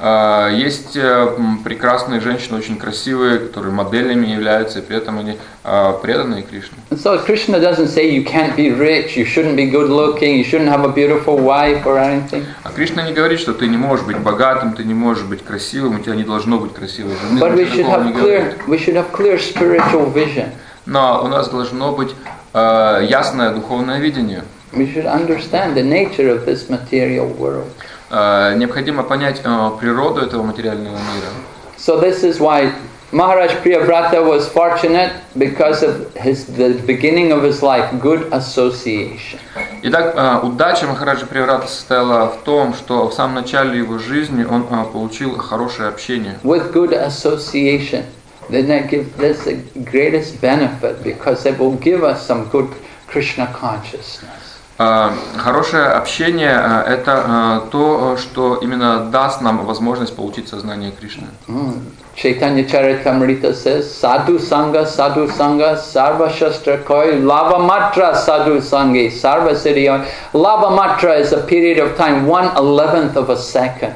[0.00, 1.28] Э, Есть э,
[1.64, 6.78] прекрасные женщины, очень красивые, которые моделями являются, и при этом они э, преданные Кришне.
[6.90, 10.68] So Krishna doesn't say you can't be rich, you shouldn't be good looking, you shouldn't
[10.68, 12.44] have a beautiful wife or anything.
[12.62, 15.96] А Кришна не говорит, что ты не можешь быть богатым, ты не можешь быть красивым,
[15.96, 17.40] у тебя не должно быть красивой жены.
[17.40, 20.50] But we should have clear, we should have clear spiritual vision.
[20.86, 22.14] Но у нас должно быть
[22.54, 24.44] э, ясное духовное видение.
[24.72, 27.66] We should understand the nature of this material world.
[28.10, 31.28] Э, необходимо понять э, природу этого материального мира.
[31.76, 32.72] So this is why
[33.12, 39.38] Maharaj Priyavrata was fortunate because of his the beginning of his life, good association.
[39.82, 44.66] Итак, э, удача Махараджа Приврата состояла в том, что в самом начале его жизни он
[44.70, 46.38] э, получил хорошее общение.
[46.42, 48.04] With good association,
[48.48, 52.68] then that gives that's the greatest benefit because it will give us some good
[53.06, 54.47] Krishna consciousness.
[54.78, 61.26] А, Хорошее общение а,– это а, то, что именно даст нам возможность получить сознание Кришны.
[61.48, 61.82] Mm.
[62.14, 69.54] Chaitanya Charitamrita says, Sadhu Sangha, Sadhu Sangha, Sarva Shastra Koi, Lava Matra Sadhu Sangi, Sarva
[69.54, 69.86] Siddhi.
[70.32, 73.94] Lava Matra is a period of time, one eleventh of a second.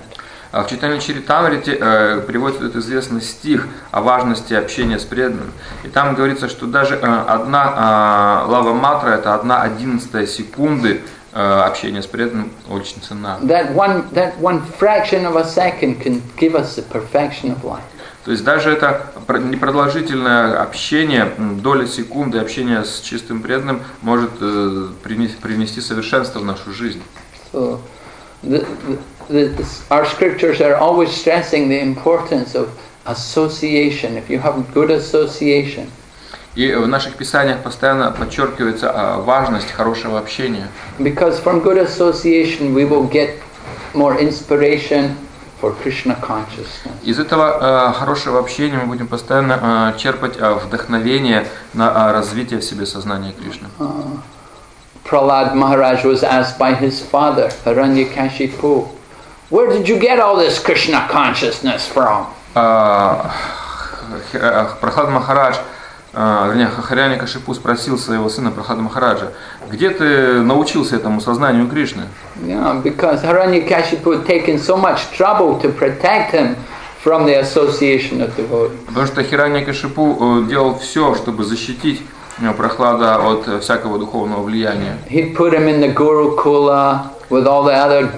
[0.53, 5.51] А В читании Чаритамрите э, приводится этот известный стих о важности общения с преданным.
[5.83, 11.01] И там говорится, что даже э, одна э, лава матра– это одна одиннадцатая секунды
[11.33, 13.39] э, общения с преданным очень ценна.
[13.41, 17.81] That one, that one fraction of a second can give us the perfection of life.
[18.27, 24.89] То есть даже это про- непродолжительное общение, доля секунды общения с чистым преданным может э,
[25.03, 27.03] принес- привнести совершенство в нашу жизнь.
[27.55, 27.81] So,
[28.43, 28.99] the, the,
[29.30, 29.52] the,
[29.90, 32.70] our scriptures are always stressing the importance of
[33.06, 34.18] association.
[34.18, 35.88] If you have good association,
[36.56, 40.68] И в наших писаниях постоянно подчеркивается а, важность хорошего общения.
[41.00, 43.36] because from good association we will get
[43.94, 45.16] more inspiration
[45.62, 46.94] for Krishna consciousness.
[47.04, 52.60] Из этого э, хорошего общения мы будем постоянно э, черпать э, вдохновение на э, развитие
[52.60, 53.68] в себе сознания Кришны.
[55.04, 58.88] Prahlad Maharaj was asked by his father, Hiranyakashipu,
[59.53, 62.27] where did you get all this Krishna consciousness from?
[62.55, 63.31] А,
[64.33, 65.57] э, Прохлад Махарадж,
[66.15, 69.33] э, вернее, Хахаряни Кашипу спросил своего сына Прохлада Махараджа,
[69.71, 72.05] где ты научился этому сознанию Кришны?
[72.43, 76.57] Yeah, because Hiranyakashipu had taken so much trouble to protect him
[77.05, 78.79] from the association of devotees.
[78.87, 82.01] Потому что Хиранья Кашипу делал все, чтобы защитить
[82.41, 84.97] э, Прохлада от э, всякого духовного влияния.
[85.11, 88.11] He'd put him in the Gurukula with all the other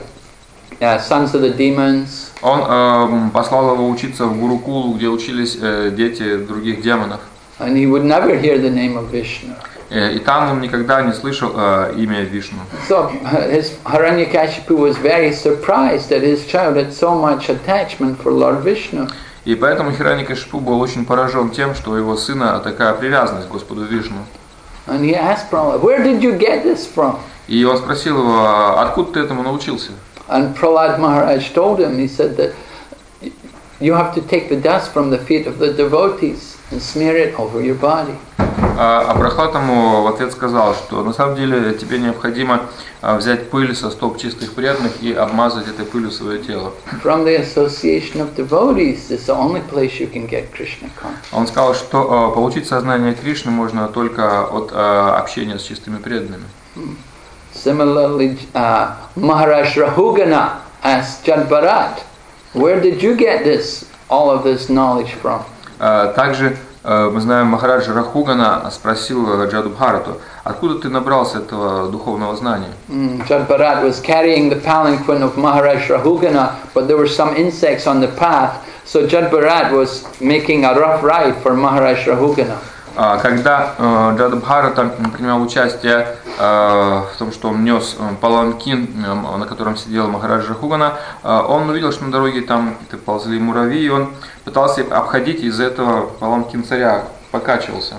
[0.80, 2.30] uh, sons of the demons.
[2.42, 7.20] Он э, послал его учиться в Гурукулу, где учились э, дети других демонов.
[7.58, 9.54] And he would never hear the name of Vishnu.
[9.90, 12.58] Э, И там он никогда не слышал э, имя Вишну.
[12.88, 18.32] So uh, his Hiranyakashipu was very surprised that his child had so much attachment for
[18.32, 19.08] Lord Vishnu.
[19.44, 23.84] И поэтому Хираникашипу был очень поражен тем, что у его сына такая привязанность к Господу
[23.84, 24.24] Вишну.
[24.87, 27.18] And he asked Prahlad, where did you get this from?
[27.46, 29.92] И он спросил его, «А откуда ты этому научился?
[30.34, 32.52] And Prahlad Maharaj told him, he said that
[33.80, 37.38] you have to take the dust from the feet of the devotees and smear it
[37.38, 38.18] over your body.
[38.76, 42.62] А а Прохлад ему в ответ сказал, что на самом деле тебе необходимо
[43.00, 46.72] а, взять пыль со стоп чистых преданных и обмазать этой пылью свое тело.
[47.00, 51.32] From the association of devotees is the only place you can get Krishna consciousness.
[51.32, 56.46] Он сказал, что а, получить сознание Кришны можно только от а, общения с чистыми преданными.
[57.53, 61.99] Similarly, uh, Maharaj Rahugana asked Jad Bharat,
[62.53, 65.43] where did you get this, all of this knowledge from?
[65.79, 71.89] А, Также э, мы знаем Махараджа Рахугана спросил э, Джаду Бхарату, откуда ты набрался этого
[71.89, 72.73] духовного знания?
[72.89, 77.88] Mm, Jad Bharat was carrying the palanquin of Maharaj Rahugana, but there were some insects
[77.88, 82.57] on the path, so Jad Bharat was making a rough ride for Maharaj Rahugana.
[82.96, 86.07] А, Когда э, Джада Бхарата принимал участие
[86.38, 89.04] э, в том, что он нес э, паланкин,
[89.38, 93.88] на котором сидел Махараджа Рахугана, э, он увидел, что на дороге там ползли муравьи, и
[93.88, 94.11] он
[94.44, 97.96] пытался обходить, и из-за этого паланкин царя покачивался.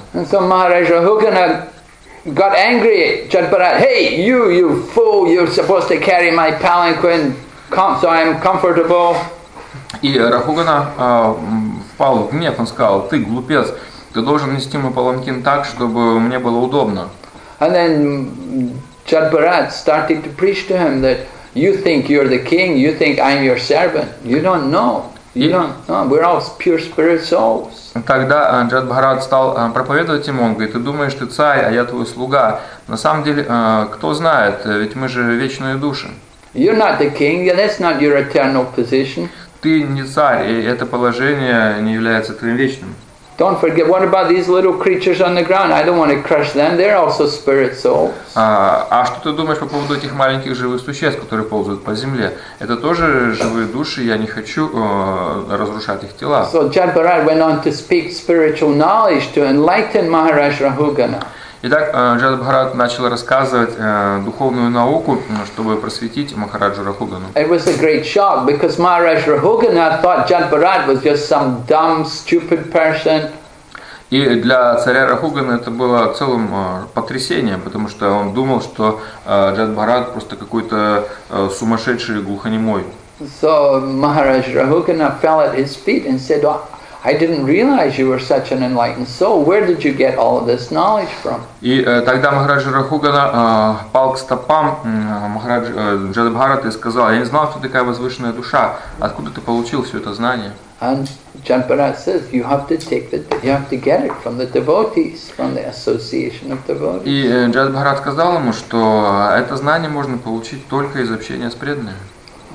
[2.25, 3.77] Got angry at Jad Bharat.
[3.77, 7.35] Hey, you, you fool, you're supposed to carry my palanquin
[7.69, 9.15] so I'm comfortable.
[10.01, 11.35] И Рахугана
[11.93, 13.71] впал в гнев, он сказал, ты глупец,
[14.15, 17.09] ты должен нести мой паланкин так, чтобы мне было удобно.
[17.59, 22.77] And then Jad Bharat started to preach to him that you think you're the king,
[22.77, 24.07] you think I'm your servant.
[24.23, 25.11] You don't know.
[25.33, 26.07] You don't know.
[26.07, 27.91] We're all pure spirit souls.
[28.07, 31.71] Тогда э, Джад Бхарат стал э, проповедовать ему, он говорит, ты думаешь, ты царь, а
[31.71, 32.61] я твой слуга.
[32.87, 36.07] На самом деле, э, кто знает, ведь мы же вечные души.
[36.53, 37.45] You're not the king.
[37.53, 39.27] That's not your eternal position.
[39.59, 42.95] Ты не царь, и это положение не является твоим вечным.
[43.37, 45.73] Don't forget, what about these little creatures on the ground?
[45.73, 46.77] I don't want to crush them.
[46.77, 48.13] They're also spirit souls.
[48.33, 52.37] А, а что ты думаешь по поводу этих маленьких живых существ, которые ползают по земле?
[52.59, 56.47] Это тоже живые души, я не хочу э, разрушать их тела.
[56.49, 61.27] So Jad Bharat went on to speak spiritual knowledge to enlighten Maharaj Rahugana.
[61.67, 67.25] Итак, э, Джад Бхарат начал рассказывать э, духовную науку, чтобы просветить Махараджу Рахугану.
[67.33, 72.05] It was a great shock because Maharaj Rahugana thought Jad Bharat was just some dumb,
[72.05, 73.31] stupid person.
[74.11, 79.71] И для царя Рахугана это было целым э, потрясением, потому что он думал, что Джад
[79.71, 81.07] Бхарат просто какой-то
[81.57, 82.83] сумасшедший глухонемой.
[83.41, 86.61] So Maharaj Rahugana fell at his feet and said, "Oh,
[87.07, 89.43] I didn't realize you were such an enlightened soul.
[89.43, 91.39] Where did you get all of this knowledge from?
[91.61, 94.79] И э, тогда Махараджа Рахугана э, пал к стопам
[95.35, 99.39] Махараджа э, Джадабхараты и сказал, я не знал, что ты такая возвышенная душа, откуда ты
[99.39, 100.53] получил все это знание?
[100.81, 101.07] And
[101.43, 104.47] John Bharat says you have to take the, you have to get it from the
[104.47, 107.05] devotees, from the association of devotees.
[107.05, 111.97] И Джадабхарат сказал ему, что это знание можно получить только из общения с преданными.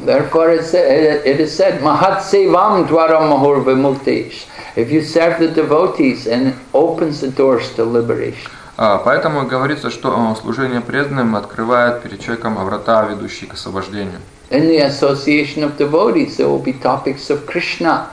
[0.04, 4.46] Therefore, it, is said, Mahat Sevam Dwara Mahur Vimuktesh.
[4.76, 8.50] If you serve the devotees, and it opens the doors to liberation.
[8.82, 14.20] А, Поэтому говорится, что э, служение преданным открывает перед человеком врата, ведущие к освобождению.
[14.50, 18.08] In the association of devotees, there will be topics of Krishna.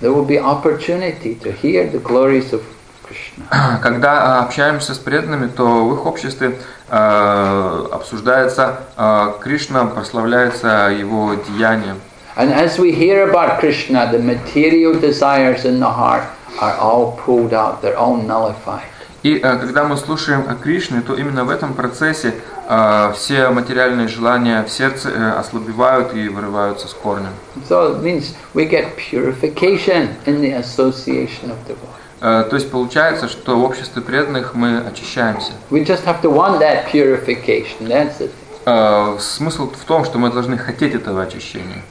[0.00, 2.62] There will be opportunity to hear the glories of
[3.02, 3.80] Krishna.
[3.82, 6.52] Когда э, общаемся с преданными, то в их обществе э,
[6.90, 11.94] обсуждается э, Кришна, прославляется его деяние.
[12.36, 16.24] And as we hear about Krishna, the material desires in the heart
[16.60, 18.82] are all pulled out, they're all nullified.
[19.22, 22.34] И э, когда мы слушаем о Кришне, то именно в этом процессе
[22.68, 27.32] э, все материальные желания в сердце э, ослабевают и вырываются с корнем.
[27.68, 31.99] So it means we get purification in the association of devotees.
[32.20, 35.52] Э, То есть получается, что в обществе преданных мы очищаемся.
[35.70, 37.88] We just have to want that purification.
[37.88, 38.30] That's it.
[38.66, 41.82] Э, Смысл в том, что мы должны хотеть этого очищения.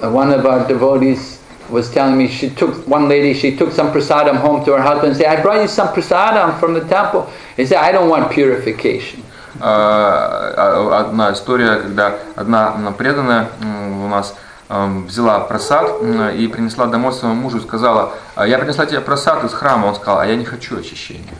[0.00, 1.38] Uh, One of our devotees
[1.70, 3.32] was telling me she took one lady.
[3.32, 5.12] She took some prasadam home to her husband.
[5.12, 8.30] and Said, "I brought you some prasadam from the temple." He said, "I don't want
[8.30, 9.22] purification."
[9.60, 16.02] Э, Одна история, когда одна преданная у нас эм, взяла просад
[16.36, 19.86] и принесла домой своему мужу и сказала, «А я принесла тебе просад из храма.
[19.86, 21.34] Он сказал, а я не хочу очищения.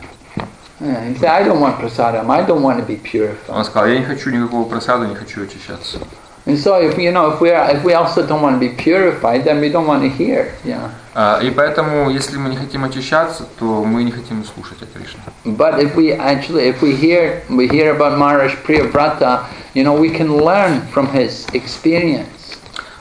[0.81, 2.29] Yeah, he said, "I don't want prasadam.
[2.29, 5.43] I don't want to be purified." Он сказал, я не хочу никакого просада, не хочу
[5.43, 5.99] очищаться.
[6.47, 8.69] And so, if you know, if we are, if we also don't want to be
[8.69, 10.51] purified, then we don't want to hear.
[10.63, 10.91] Yeah.
[11.15, 15.21] А, И поэтому, если мы не хотим очищаться, то мы не хотим слушать о Кришне.
[15.45, 20.09] But if we actually, if we hear, we hear about Maharaj Priyavrata, you know, we
[20.09, 22.34] can learn from his experience.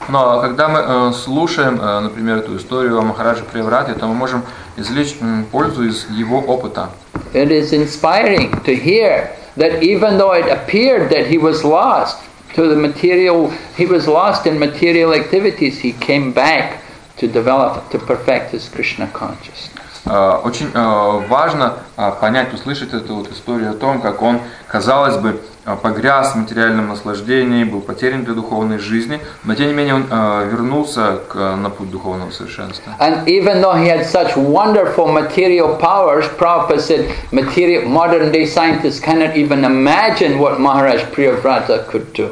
[0.09, 4.43] Но когда мы э, слушаем, э, например, эту историю о Махараджа Приврате, то мы можем
[4.77, 5.17] извлечь
[5.51, 6.91] пользу из его опыта.
[7.33, 12.19] It is inspiring to hear that even though it appeared that he was lost
[12.55, 16.79] to the material, he was lost in material activities, he came back
[17.17, 20.03] to develop, to perfect his Krishna consciousness.
[20.07, 24.39] Э, Очень э, важно э, понять, услышать эту вот историю о том, как он,
[24.69, 29.73] казалось бы, э, погряз в материальном наслаждении, был потерян для духовной жизни, но тем не
[29.73, 32.93] менее он э, вернулся к, на путь духовного совершенства.
[33.01, 39.01] And even though he had such wonderful material powers, Prabhupada said material, modern day scientists
[39.01, 42.31] cannot even imagine what Maharaj Priyavrata could do.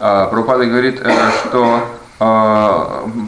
[0.00, 1.12] Э, Прабхупада говорит, э,
[1.44, 2.03] что э,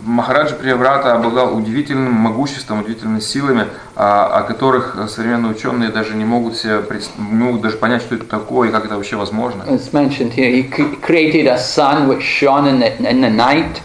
[0.04, 6.56] Махараджа Прияврата обладал удивительным могуществом, удивительными силами, а, о которых современные ученые даже не могут
[6.56, 6.82] себе
[7.18, 9.62] не могут даже понять, что это такое и как это вообще возможно.
[9.68, 10.50] It's mentioned here.
[10.50, 13.80] He cre- created a sun which shone in the, in the night,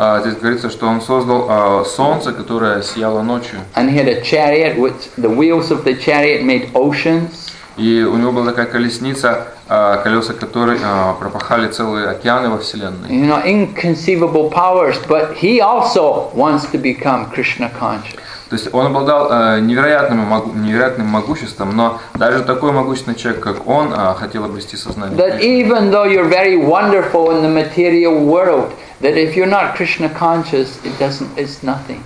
[0.00, 3.58] А, Здесь говорится, что он создал а, солнце, которое сияло ночью.
[3.74, 7.50] and he had a chariot which the wheels of the chariot made oceans.
[7.76, 13.08] И у него была такая колесница, а, колеса которой а, пропахали целые океаны во Вселенной.
[13.08, 18.18] You know, inconceivable powers, but he also wants to become Krishna conscious.
[18.48, 23.68] То есть он обладал э, невероятным, могу- невероятным могуществом, но даже такой могущественный человек, как
[23.68, 25.18] он, а, хотел обрести сознание.
[25.18, 30.08] That even though you're very wonderful in the material world, that if you're not Krishna
[30.08, 32.02] conscious, it doesn't, it's nothing.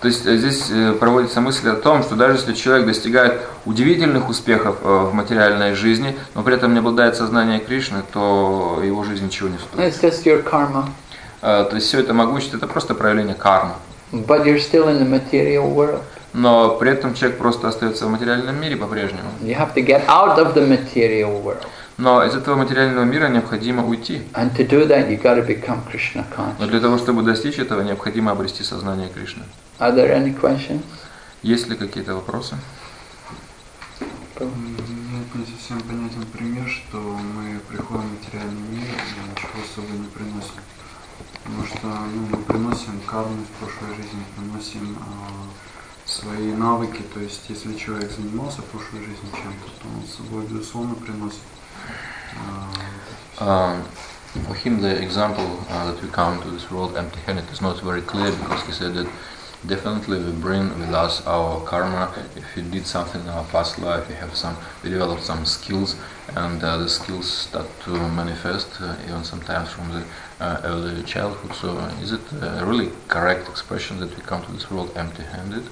[0.00, 4.30] То есть э, здесь э, проводится мысль о том, что даже если человек достигает удивительных
[4.30, 9.26] успехов э, в материальной жизни, но при этом не обладает сознанием Кришны, то его жизнь
[9.26, 9.78] ничего не стоит.
[9.78, 10.86] It's just your karma.
[11.42, 13.72] То есть все это могущество это просто проявление кармы.
[14.12, 16.00] But you're still in the material world.
[16.32, 19.28] Но при этом человек просто остается в материальном мире по-прежнему.
[19.42, 21.66] You have to get out of the material world.
[21.98, 24.22] Но из этого материального мира необходимо уйти.
[24.32, 26.24] And to do that, you become Krishna
[26.58, 26.68] Но conscious.
[26.70, 29.42] для того, чтобы достичь этого, необходимо обрести сознание Кришны.
[29.80, 30.84] Are there any questions?
[31.42, 32.54] Есть ли какие-то вопросы?
[34.38, 34.76] Мне
[35.34, 40.60] не совсем понятен пример, что мы приходим в материальный мир и ничего особо не приносим.
[41.44, 45.48] Потому что ну, мы приносим карму из прошлой жизни, приносим а,
[46.06, 47.02] свои навыки.
[47.14, 51.40] То есть, если человек занимался в прошлой жизни чем-то, то он с собой, безусловно, приносит.
[53.40, 53.82] Um,
[54.46, 58.02] for him, the example uh, that we come to this world empty-handed is not very
[58.02, 59.06] clear because he said that
[59.67, 62.13] Definitely, we bring with us our karma.
[62.35, 65.95] If we did something in our past life, we have some, we developed some skills,
[66.35, 70.03] and uh, the skills start to manifest uh, even sometimes from the
[70.39, 71.55] uh, early childhood.
[71.55, 75.63] So, is it a really correct expression that we come to this world empty-handed?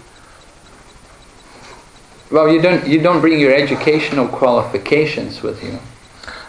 [2.32, 5.78] Well, you don't you don't bring your educational qualifications with you.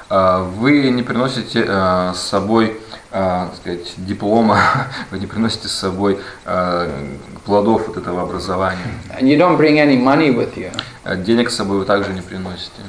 [0.08, 4.59] А, Вы не приносите э, с собой, э, так сказать, диплома,
[5.11, 7.07] вы не приносите с собой э,
[7.45, 8.85] плодов вот этого образования.
[9.19, 10.71] And you don't bring any money with you.
[11.03, 12.81] Э, Денег с собой вы также не приносите.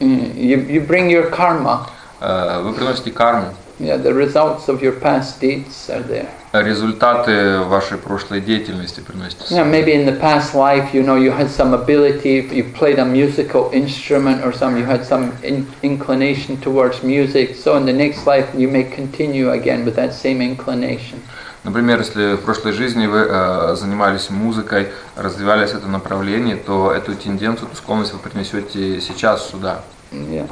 [0.00, 1.86] Mm, You, you bring your karma.
[2.20, 6.28] Вы приносите карму, Yeah, the results of your past deeds are there.
[6.52, 9.54] Результаты вашей прошлой деятельности приносите.
[9.54, 13.04] Yeah, maybe in the past life, you know, you had some ability, you played a
[13.04, 17.54] musical instrument or some, you had some in, inclination towards music.
[17.54, 21.20] So in the next life, you may continue again with that same inclination.
[21.62, 27.14] Например, если в прошлой жизни вы э, занимались музыкой, развивались в этом направлении, то эту
[27.14, 29.82] тенденцию, эту склонность вы принесете сейчас сюда.
[30.10, 30.48] Yeah.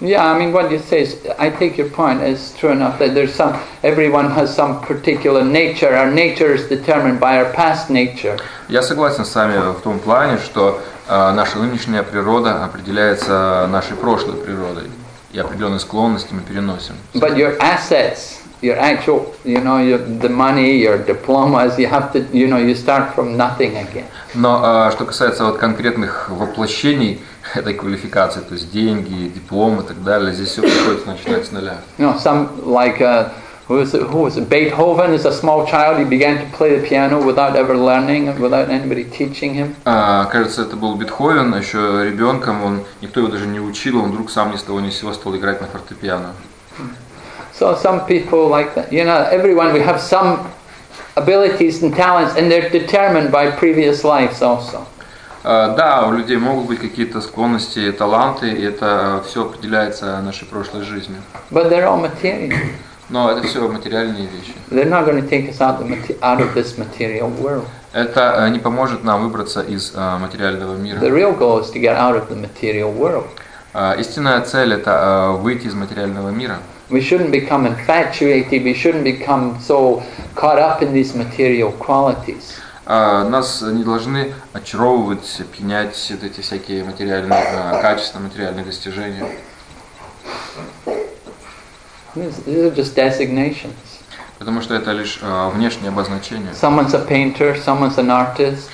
[0.00, 3.14] Yeah, I mean, what you say is, I take your point, it's true enough that
[3.14, 5.96] there's some, everyone has some particular nature.
[5.96, 8.38] Our nature is determined by our past nature.
[8.68, 14.36] Я согласен с вами в том плане, что э, наша нынешняя природа определяется нашей прошлой
[14.36, 14.90] природой,
[15.32, 16.96] и определенные склонности мы переносим.
[17.14, 22.18] But your assets, your actual, you know, your, the money, your diplomas, you have to,
[22.36, 24.04] you know, you start from nothing again.
[24.34, 27.22] Но э, что касается вот конкретных воплощений
[27.54, 31.78] этой квалификации, то есть деньги, дипломы и так далее, здесь все приходится начинать с нуля.
[31.98, 33.30] You know, some like uh,
[33.68, 34.48] who was it, who was it?
[34.48, 38.70] Beethoven as a small child, he began to play the piano without ever learning, without
[38.70, 39.74] anybody teaching him.
[39.84, 44.30] А, кажется, это был Бетховен, еще ребенком, он, никто его даже не учил, он вдруг
[44.30, 46.34] сам ни с того ни с сего стал играть на фортепиано.
[47.58, 48.92] So some people like that.
[48.92, 50.50] You know, everyone we have some
[51.16, 54.86] abilities and talents, and they're determined by previous lives also.
[55.48, 60.82] А, Да, у людей могут быть какие-то склонности, таланты, и это все определяется нашей прошлой
[60.82, 61.22] жизнью.
[61.52, 62.58] But they're all material.
[63.08, 64.54] Но это все материальные вещи.
[64.70, 67.64] They're not going to take us out, the out of this material world.
[67.92, 70.98] Это э, не поможет нам выбраться из э, материального The мира.
[70.98, 73.26] real goal is to get out of the material world.
[74.00, 76.58] Истинная цель это э, выйти из материального мира.
[76.90, 78.64] We shouldn't become infatuated.
[78.64, 80.02] We shouldn't become so
[80.34, 82.58] caught up in these material qualities.
[82.88, 89.26] А, Нас не должны очаровывать, пьянять вот эти всякие материальные э, качества, материальные достижения.
[92.14, 93.74] These are just designations.
[94.38, 96.52] Потому что это лишь э, внешнее обозначение.
[96.52, 98.68] Someone's a painter, someone's an artist,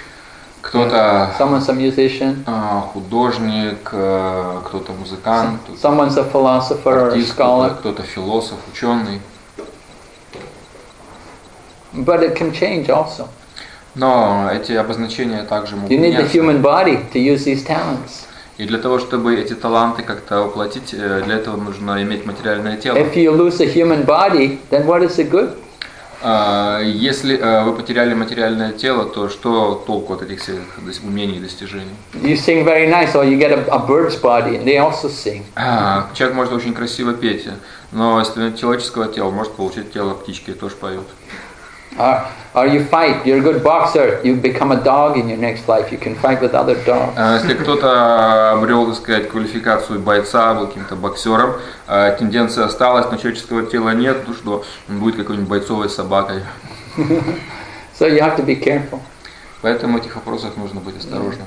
[0.61, 7.13] Кто-то someone's a musician, э, художник, э, кто-то музыкант, кто-то someone's a philosopher or a
[7.13, 7.71] артист, scholar.
[7.79, 9.23] кто-то философ, ученый.
[11.95, 13.29] But it can change also.
[13.95, 18.26] Но эти обозначения также могут You need the human body to use these talents.
[18.59, 22.97] И для того, чтобы эти таланты как-то воплотить, э, для этого нужно иметь материальное тело.
[22.97, 25.57] If you lose a human body, then what is the good?
[26.24, 30.59] А, Если э, вы потеряли материальное тело, то что толку от этих всех
[31.03, 31.90] умений и достижений?
[32.14, 35.43] You sing very nice, or you get a, a bird's body, and they also sing.
[35.57, 37.49] А, Человек может очень красиво петь,
[37.90, 41.05] но если человеческого тела, может получить тело птички и тоже поет.
[41.99, 45.68] Or, or you fight, you're a good boxer, you become a dog in your next
[45.68, 47.12] life, you can fight with other dogs.
[47.16, 51.55] А Если кто-то обрел, так сказать, квалификацию бойца, был каким-то боксером,
[51.86, 56.43] а тенденция осталась, но человеческого тела нет, ну что, он будет какой-нибудь бойцовой собакой.
[57.99, 59.01] So you have to be careful.
[59.61, 61.47] Поэтому в этих вопросах нужно быть осторожным.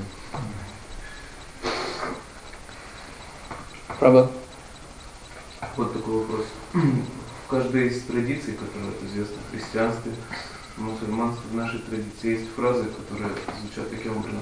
[3.99, 4.29] Prabhu.
[5.75, 6.45] Вот такой вопрос.
[7.45, 10.11] В каждой из традиций, которая известна в христианстве,
[10.77, 13.29] в мусульманстве, в нашей традиции есть фразы, которые
[13.61, 14.41] звучат таким образом,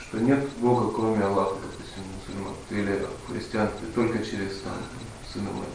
[0.00, 4.74] что нет Бога, кроме Аллаха, допустим, мусульман, или в христианстве, только через там,
[5.32, 5.66] Сына Моего.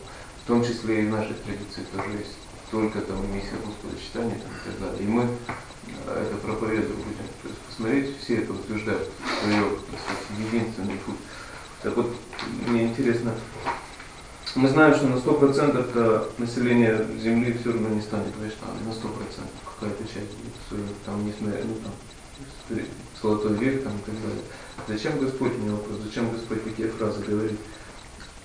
[0.44, 2.36] В том числе и в нашей традиции тоже есть
[2.70, 5.04] только там миссия Господа читания там, и так далее.
[5.04, 7.28] И мы э, это проповедуем людям.
[7.44, 9.08] То есть посмотреть, все это утверждают,
[9.40, 9.50] что
[10.38, 11.16] единственный путь.
[11.82, 12.14] Так вот,
[12.68, 13.34] мне интересно,
[14.56, 19.48] мы знаем, что на 100% -то население Земли все равно не станет вайшнавой, на 100%
[19.80, 22.82] какая-то часть будет, там, несмотря, ну там,
[23.22, 24.44] золотой век там и так далее.
[24.88, 27.60] Зачем Господь, у меня вопрос, зачем Господь такие фразы говорит?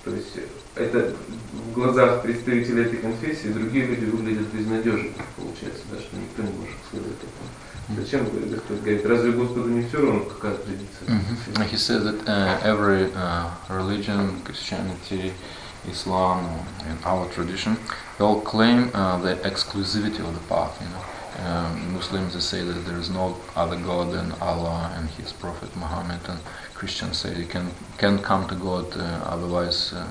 [0.05, 0.37] То есть
[0.75, 1.15] это
[1.53, 6.77] в глазах представителей этой конфессии другие люди выглядят безнадежно, получается, да, что никто не может
[6.91, 8.03] следовать этому.
[8.03, 11.07] Зачем Господь говорит, разве Господу не все равно, какая традиция?
[11.07, 11.71] Mhm.
[11.71, 15.33] He says that uh, every uh, religion, Christianity,
[15.89, 17.77] Islam, and our tradition,
[18.19, 20.81] they all claim uh, the exclusivity of the path.
[20.81, 23.27] You know, Um, Muslims they say that there is no
[23.57, 26.39] other God than Allah and His Prophet Muhammad, and
[26.75, 27.67] Christians say you can
[27.97, 30.05] can come to God uh, otherwise uh,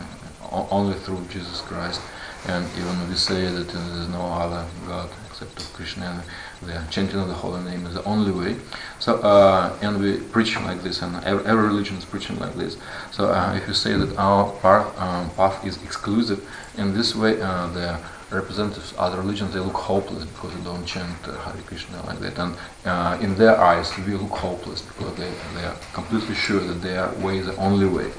[0.71, 2.01] only through Jesus Christ.
[2.47, 6.23] And even we say that there is no other God except of Krishna,
[6.65, 8.55] the chanting of the holy name is the only way.
[8.99, 12.77] So, uh, and we preach like this, and every, every religion is preaching like this.
[13.11, 16.47] So, uh, if you say that our path, um, path is exclusive,
[16.77, 17.99] in this way, uh, the
[18.31, 22.19] representatives of other religions they look hopeless because they don't chant uh, Hare Krishna like
[22.19, 22.55] that, and
[22.85, 27.09] uh, in their eyes we look hopeless because they, they are completely sure that their
[27.25, 28.11] way is the only way.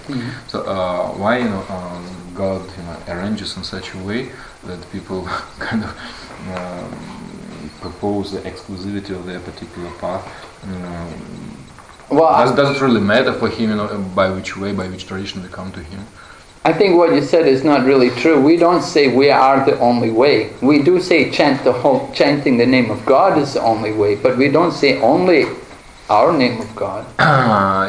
[0.49, 4.31] So, uh, why you know um, God you know arranges in such a way
[4.65, 5.23] that people
[5.59, 5.91] kind of
[6.55, 7.22] um,
[7.82, 10.24] propose the exclusivity of their particular path.
[10.64, 11.58] Um,
[12.10, 14.88] Well, I- does, does it really matter for him, you know, by which way, by
[14.88, 16.00] which tradition they come to him?
[16.64, 18.40] I think what you said is not really true.
[18.42, 20.50] We don't say we are the only way.
[20.62, 24.16] We do say chant the whole, chanting the name of God is the only way,
[24.16, 25.46] but we don't say only
[26.10, 27.06] our name of God.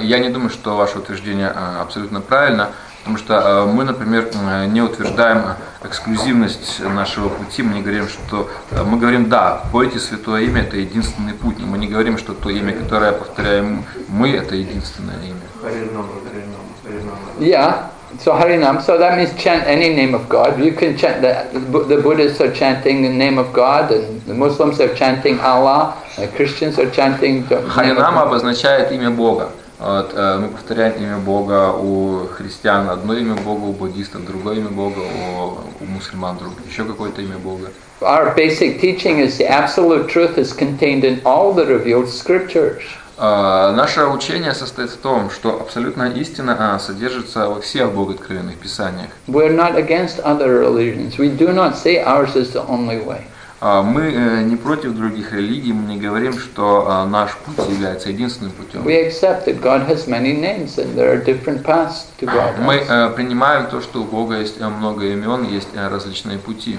[0.03, 2.71] Я не думаю, что ваше утверждение э, абсолютно правильно,
[3.04, 8.08] Потому что э, мы, например, э, не утверждаем э, эксклюзивность нашего пути, мы не говорим,
[8.08, 8.49] что
[8.86, 12.49] мы говорим, да, пойте святое имя, это единственный путь, но мы не говорим, что то
[12.49, 15.41] имя, которое повторяем мы, это единственное имя.
[15.62, 17.18] Харинама, Харинама, Харинама.
[17.39, 17.89] Yeah.
[18.20, 18.80] So Harinam.
[18.80, 20.64] So that means chant any name of God.
[20.64, 21.47] You can chant the,
[21.88, 25.97] the Buddhists are chanting the name of God, and the Muslims are chanting Allah.
[26.16, 27.66] The Christians are chanting God.
[27.76, 29.49] обозначает имя Бога.
[29.84, 34.70] Вот, э, мы повторяем имя Бога у христиан, одно имя Бога, у буддистов другое имя
[34.70, 37.68] Бога, у, у мусульман друг, еще какое-то имя Бога.
[38.00, 42.82] Our basic teaching is the absolute truth is contained in all the revealed scriptures.
[43.18, 49.10] Э, Наше учение состоит в том, что абсолютная истина а, содержится во всех богооткровенных писаниях.
[49.28, 51.18] We're not against other religions.
[51.18, 53.26] We do not say ours is the only way.
[53.66, 58.09] А, Мы э, не против других религий, мы не говорим, что а, наш путь является
[58.09, 58.84] единственным путем.
[58.84, 62.59] We accept that God has many names and there are different paths to God.
[62.59, 66.78] Мы э, принимаем то, что у Бога есть э, много имен, есть э, различные пути.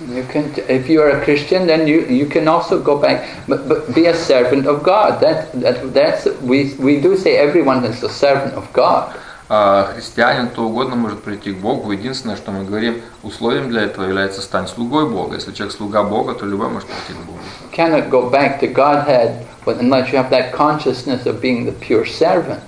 [0.00, 3.68] You can, if you are a Christian, then you, you can also go back, but,
[3.68, 5.20] but be a servant of God.
[5.20, 9.14] That, that, that's, we, we do say everyone is a servant of God.
[9.52, 11.90] А Христианин, кто угодно может прийти к Богу.
[11.90, 15.34] Единственное, что мы говорим, условием для этого является стань слугой Бога.
[15.34, 17.40] Если человек слуга Бога, то любой может прийти к Богу.
[17.72, 22.60] Cannot go back to Godhead unless you have that consciousness of being the pure servant.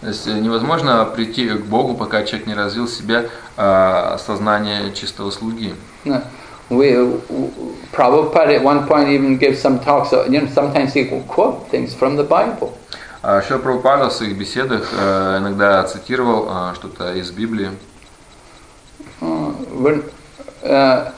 [0.00, 4.92] То есть э, невозможно прийти к Богу, пока человек не развил в себе а, сознание
[4.94, 5.74] чистого слуги.
[6.04, 6.22] No.
[6.68, 7.20] We,
[7.92, 11.68] Prabhupada at one point even gives some talks, so, you know, sometimes he will quote
[11.70, 12.76] things from the Bible.
[13.28, 17.70] А Еще Прабхупада в своих беседах э, иногда цитировал а, что-то из Библии.
[19.20, 20.04] When,
[20.62, 21.10] uh,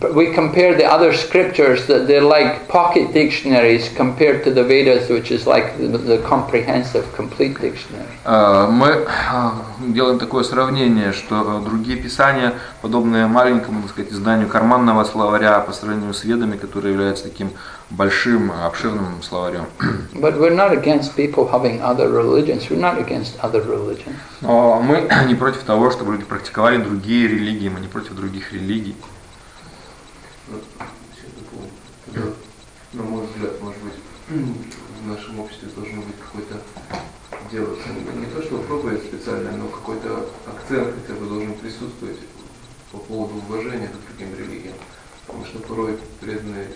[0.00, 5.08] but we compare the other scriptures that they're like pocket dictionaries compared to the Vedas,
[5.08, 8.08] which is like the, the comprehensive, complete dictionary.
[8.24, 14.48] А, Мы а, делаем такое сравнение, что э, другие писания, подобные маленькому, так сказать, изданию
[14.48, 17.52] карманного словаря по сравнению с ведами, которые являются таким
[17.90, 19.66] большим, обширным словарем.
[20.14, 22.68] But we're not against people having other religions.
[22.68, 24.16] We're not against other religions.
[24.40, 28.96] Но мы не против того, чтобы люди практиковали другие религии, мы не против других религий.
[32.92, 33.94] На мой взгляд, может быть,
[34.28, 36.56] в нашем обществе должно быть какой-то
[37.50, 42.18] делаться не то, что проповедь специальная, но какой-то акцент хотя бы должен присутствовать
[42.92, 44.74] по поводу уважения к другим религиям.
[45.28, 46.68] Потому что порой преданные,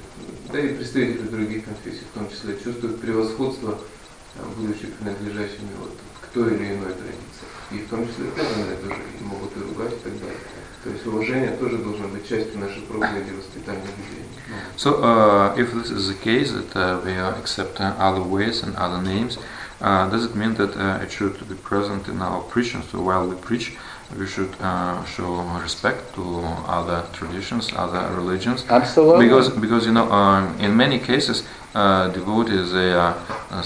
[0.53, 3.79] да и представители других конфессий в том числе, чувствуют превосходство,
[4.37, 7.49] э, будучи принадлежащими вот к той или иной традиции.
[7.71, 10.37] И в том числе преданные тоже могут и ругать и так далее.
[10.85, 14.25] То есть уважение тоже должно быть частью нашей проповеди воспитания людей.
[14.77, 18.63] So, uh, if this is the case, that uh, we uh, accept uh, other ways
[18.63, 19.39] and other names,
[19.81, 22.83] uh, does it mean that uh, it should be present in our preaching?
[22.91, 23.77] So, while we preach,
[24.19, 26.23] we should uh, show respect to
[26.67, 29.27] other traditions, other religions, Absolutely.
[29.27, 33.17] because because you know, um, in many cases, uh, devotees they are
[33.51, 33.65] uh,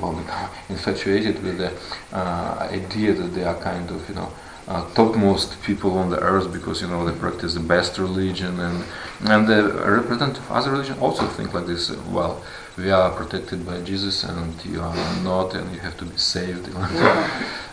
[0.00, 0.18] well,
[0.68, 1.72] infatuated with the
[2.12, 4.30] uh, idea that they are kind of you know.
[4.68, 8.84] Uh, topmost people on the earth because you know they practice the best religion and
[9.20, 12.42] and the representative of other religion also think like this well
[12.78, 16.68] we are protected by Jesus and you are not and you have to be saved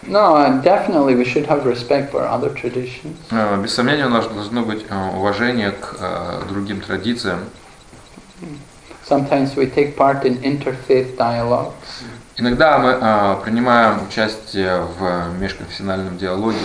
[0.08, 3.18] No, and definitely we should have respect for other traditions.
[3.32, 7.40] Э, без сомнения у нас должно быть э, уважение к э, другим традициям
[9.04, 12.04] Sometimes we take part in interfaith dialogues.
[12.38, 16.58] Иногда мы э, принимаем участие в межконфессиональном диалоге,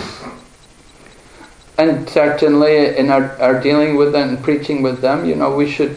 [1.77, 5.67] And certainly in our, our dealing with them and preaching with them, you know, we
[5.67, 5.97] should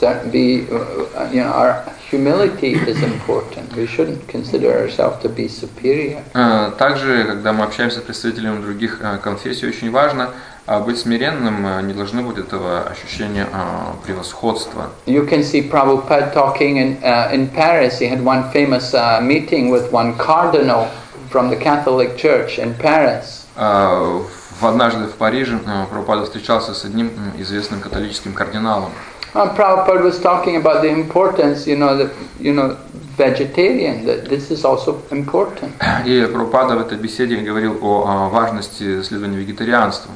[0.00, 3.74] be, uh, you know, our humility is important.
[3.76, 6.22] We shouldn't consider ourselves to be superior.
[6.34, 10.30] Э, Также, когда мы общаемся с представителями других э, конфессий, очень важно
[10.66, 14.90] а, быть смиренным, не должно быть этого ощущения а, превосходства.
[15.06, 17.98] You can see Prabhupada talking in, uh, in Paris.
[17.98, 20.88] He had one famous uh, meeting with one cardinal
[21.30, 23.44] from the Catholic Church in Paris.
[23.56, 28.92] А, в- Однажды в Париже Прабхупада встречался с одним известным католическим кардиналом.
[29.35, 32.09] Uh, Prabhupada was talking about the importance, you know, the,
[32.39, 32.75] you know,
[33.15, 35.71] vegetarian, that this is also important.
[36.05, 40.11] И Прабхупада в этой беседе говорил о а, важности следования вегетарианству.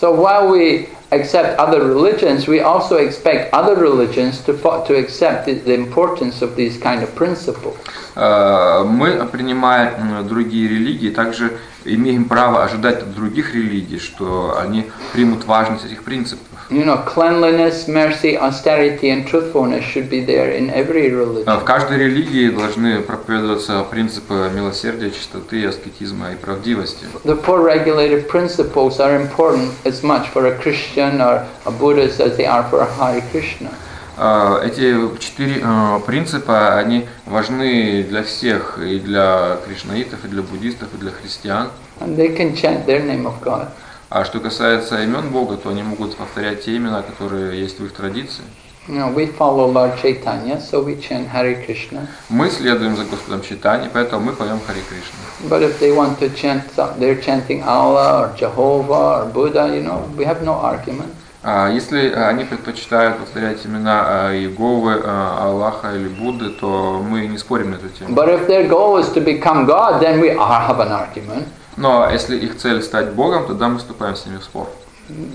[0.00, 5.46] So while we accept other religions, we also expect other religions to, fo- to accept
[5.46, 7.76] the, the importance of these kind of principles.
[8.16, 11.52] Э, Мы, принимая м, другие религии, также
[11.87, 16.45] имеем право ожидать от других религий, что они примут важность этих принципов.
[16.69, 21.59] You know, cleanliness, mercy, austerity, and truthfulness should be there in every Э, religion.
[21.61, 27.05] В каждой религии должны проповедоваться принципы милосердия, чистоты, аскетизма и правдивости.
[27.23, 32.35] The four regulative principles are important as much for a Christian or a Buddhist as
[32.35, 33.69] they are for a Hare Krishna.
[34.17, 40.89] Э, Эти четыре э, принципа, они важны для всех, и для кришнаитов, и для буддистов,
[40.95, 41.69] и для христиан.
[41.99, 43.67] And they can chant their name of God.
[44.09, 47.93] А что касается имен Бога, то они могут повторять те имена, которые есть в их
[47.93, 48.43] традиции.
[48.87, 52.07] You know, we follow Lord Chaitanya, so we chant Hare Krishna.
[52.29, 55.49] Мы следуем за Господом Читани, поэтому мы поем Хари Кришна.
[55.49, 56.63] But if they want to chant,
[56.97, 61.13] they're chanting Allah or Jehovah or Buddha, you know, we have no argument.
[61.49, 67.37] А Если они предпочитают повторять имена э, Иеговы, э, Аллаха или Будды, то мы не
[67.37, 68.13] спорим на эту тему.
[68.13, 71.47] But if their goal is to become God, then we are, have an argument.
[71.77, 74.67] Но если их цель стать Богом, тогда мы вступаем с ними в спор.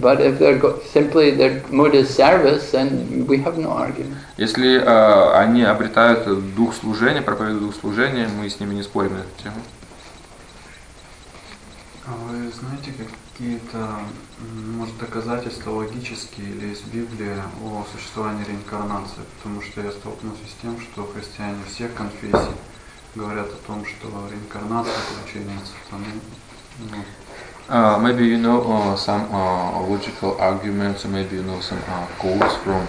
[0.02, 0.60] But if they're
[0.92, 4.18] simply their mood is service, then we have no argument.
[4.36, 9.20] Если э, они обретают дух служения, проповедуют дух служения, мы с ними не спорим на
[9.20, 9.56] эту тему.
[12.04, 12.92] А вы знаете
[13.32, 14.00] какие-то,
[14.76, 19.22] может, доказательства логические или из Библии о существовании реинкарнации?
[19.36, 22.54] Потому что я столкнулся с тем, что христиане всех конфессий
[23.14, 26.06] говорят о том, что реинкарнация, получение сатаны,
[26.78, 27.04] ну,
[27.68, 32.56] Uh, maybe you know uh, some uh, logical arguments, maybe you know some uh, quotes
[32.56, 32.86] from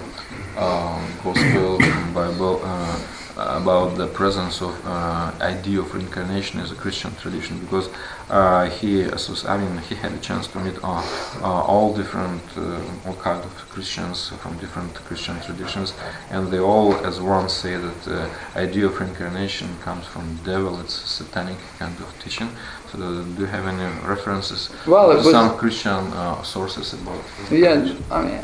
[0.57, 2.97] uh, Gospel, from Bible uh,
[3.37, 7.89] about the presence of uh, idea of reincarnation as a Christian tradition, because
[8.29, 11.03] uh, he, I mean, he had a chance to meet uh,
[11.41, 15.93] uh, all different, uh, all kind of Christians from different Christian traditions,
[16.29, 20.79] and they all, as one, say that the idea of reincarnation comes from devil.
[20.79, 22.49] It's a satanic kind of teaching.
[22.91, 27.23] So, do you have any references Well, to some Christian uh, sources about?
[27.51, 28.41] Yeah, I mean,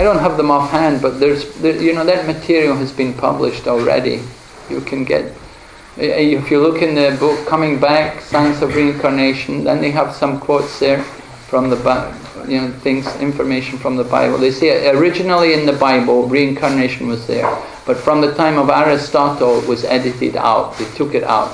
[0.00, 3.66] I don't have them offhand, but there's, there, you know, that material has been published
[3.66, 4.22] already.
[4.70, 5.26] You can get,
[5.98, 10.14] eh, if you look in the book Coming Back, Science of Reincarnation, then they have
[10.14, 11.02] some quotes there
[11.50, 11.76] from the,
[12.48, 14.38] you know, things, information from the Bible.
[14.38, 17.44] They say originally in the Bible, reincarnation was there,
[17.84, 20.78] but from the time of Aristotle, it was edited out.
[20.78, 21.52] They took it out.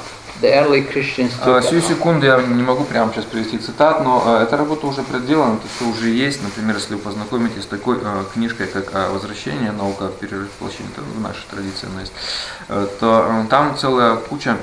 [1.43, 5.03] А, Сию секунду я не могу прямо сейчас привести цитат, но э, эта работа уже
[5.03, 6.43] проделана, это все уже есть.
[6.43, 9.73] Например, если вы познакомитесь с такой э, книжкой, как э, «Возвращение.
[9.73, 12.13] Наука о перерыв воплощения», это в нашей традиции она есть,
[13.01, 14.57] то там целая куча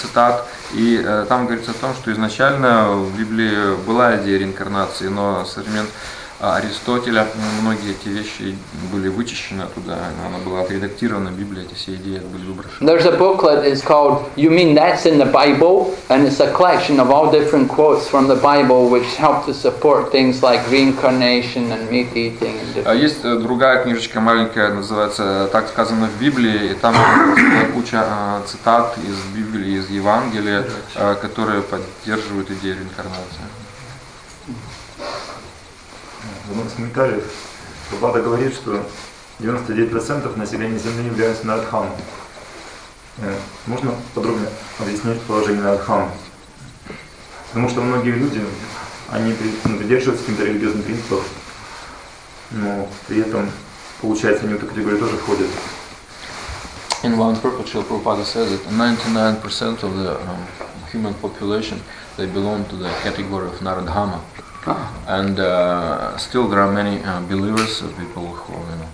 [0.00, 5.60] цитат, и там говорится о том, что изначально в Библии была идея реинкарнации, но со
[5.60, 8.56] времен э, Аристотеля м, многие эти вещи
[8.92, 12.86] были вычищены оттуда, она была отредактирована, Библия, эти все идеи были выброшены.
[12.86, 15.94] There's a booklet, it's called You Mean That's in the Bible?
[16.08, 20.10] And it's a collection of all different quotes from the Bible which help to support
[20.12, 23.00] things like reincarnation and meat eating and А different.
[23.02, 26.94] Есть э, другая книжечка маленькая, называется «Так сказано в Библии», и там
[27.74, 30.64] куча э, цитат из Библии, из Евангелия,
[30.94, 33.44] э, которые поддерживают идею реинкарнации.
[36.46, 37.24] В одном из комментариев
[37.88, 38.84] Прабхупада говорит, что
[39.40, 41.90] 99% населения Земли являются Нарадхам.
[43.18, 44.48] Э, Можно подробнее
[44.78, 46.10] объяснить положение Нарадхам?
[47.48, 48.40] Потому что многие люди,
[49.10, 51.24] они ну, придерживаются каких-то религиозных принципов,
[52.50, 53.50] но при этом,
[54.00, 55.46] получается, они в эту категорию тоже входят.
[57.04, 60.46] In one purpose, Prabhupada says that 99% of the um,
[60.90, 61.78] human population,
[62.16, 64.20] they belong to the category of Naradhama.
[64.65, 64.91] Ah.
[65.07, 68.89] And uh, still there are many uh, believers, uh, people who, you know,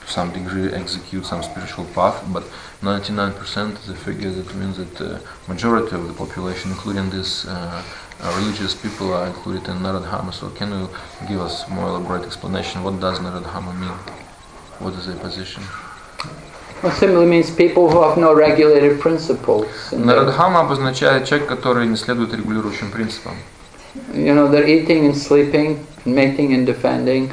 [0.00, 2.42] to some degree execute some spiritual path, but
[2.82, 7.82] 99% is a figure that means that the majority of the population, including these uh,
[8.22, 10.32] uh, religious people, are included in Naradhama.
[10.32, 10.88] So can you
[11.28, 12.82] give us more elaborate explanation?
[12.82, 13.94] What does Naradhama mean?
[14.80, 15.62] What is their position?
[16.82, 19.92] Well, simply means people who have no regulated principles.
[19.92, 23.34] in their- Нарадхама обозначает человек, который не следует регулирующим принципам.
[24.13, 27.31] You know, their eating and sleeping, mating and defending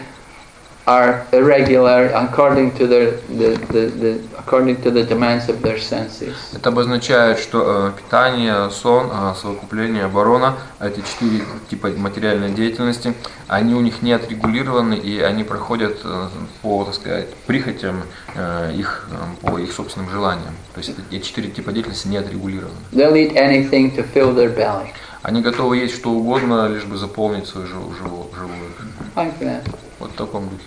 [0.86, 6.34] are irregular according to their the, the, the according to the demands of their senses.
[6.54, 13.14] Это обозначает, что э, питание, сон, э, совокупление, оборона, эти четыре типа материальной деятельности,
[13.46, 16.28] они у них не отрегулированы и они проходят э,
[16.62, 18.02] по, так сказать, прихотям
[18.34, 20.54] э, их, э, по их собственным желаниям.
[20.74, 22.74] То есть эти четыре типа деятельности не отрегулированы.
[22.92, 24.92] They'll eat anything to fill their belly,
[25.22, 28.82] Они готовы есть что угодно, лишь бы заполнить свой жел- жел- желудок.
[29.14, 29.62] like that.
[30.00, 30.64] Вот в таком духе.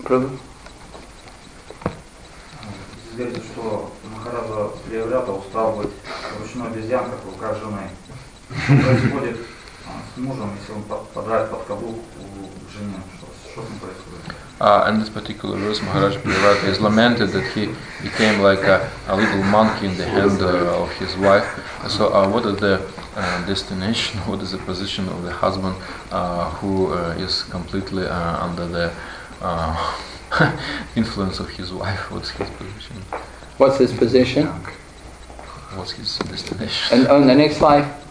[0.00, 0.38] Prabhu?
[3.12, 5.90] Известно, что Махараджа Прияврята устал быть
[6.40, 7.88] ручной обезьянкой в руках жены.
[8.64, 9.38] Что происходит
[9.86, 12.94] а, с мужем, если он под- подрает под каблук у жены?
[13.18, 14.36] Что, что с ним происходит?
[14.58, 17.66] Uh, in this particular verse, Maharaj Priyavrata is lamented that he
[18.02, 21.44] became like a, a little monkey in the hand uh, of his wife.
[21.90, 22.80] So, uh, what is the
[23.16, 24.18] uh, destination?
[24.20, 25.76] What is the position of the husband
[26.10, 28.94] uh, who uh, is completely uh, under the
[29.42, 30.00] uh,
[30.96, 32.10] influence of his wife?
[32.10, 32.96] What's his position?
[33.58, 34.46] What's his position?
[35.76, 36.98] What's his destination?
[36.98, 38.05] And on the next life,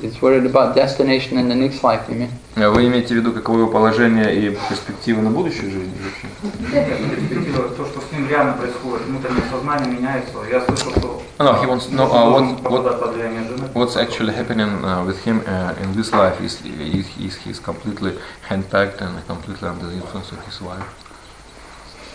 [0.00, 2.08] he's worried about destination in the next life.
[2.08, 2.30] You mean?
[2.56, 5.94] Uh, Вы имеете в виду, каково его положение и перспективы на будущую жизнь?
[6.02, 6.74] вообще?
[6.74, 10.32] Нет, перспектива, то, что с ним реально происходит, внутреннее сознание меняется.
[10.50, 13.44] Я слышал, что No, he wants to know uh, он what, what, попадает под влияние
[13.44, 13.68] жены.
[13.72, 18.12] What's actually happening uh, with him uh, in this life is, is, is he's completely
[18.48, 20.84] handpacked and completely under the influence of his wife.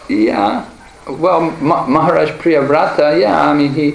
[0.10, 0.66] Yeah.
[1.08, 3.94] Well, Ma- Maharaj Priyavrata, yeah, I mean, he,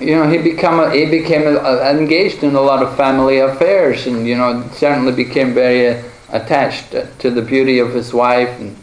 [0.00, 3.38] you know, he become a, he became a, a- engaged in a lot of family
[3.38, 8.50] affairs, and you know, certainly became very uh, attached to the beauty of his wife,
[8.60, 8.76] and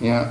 [0.00, 0.30] you know,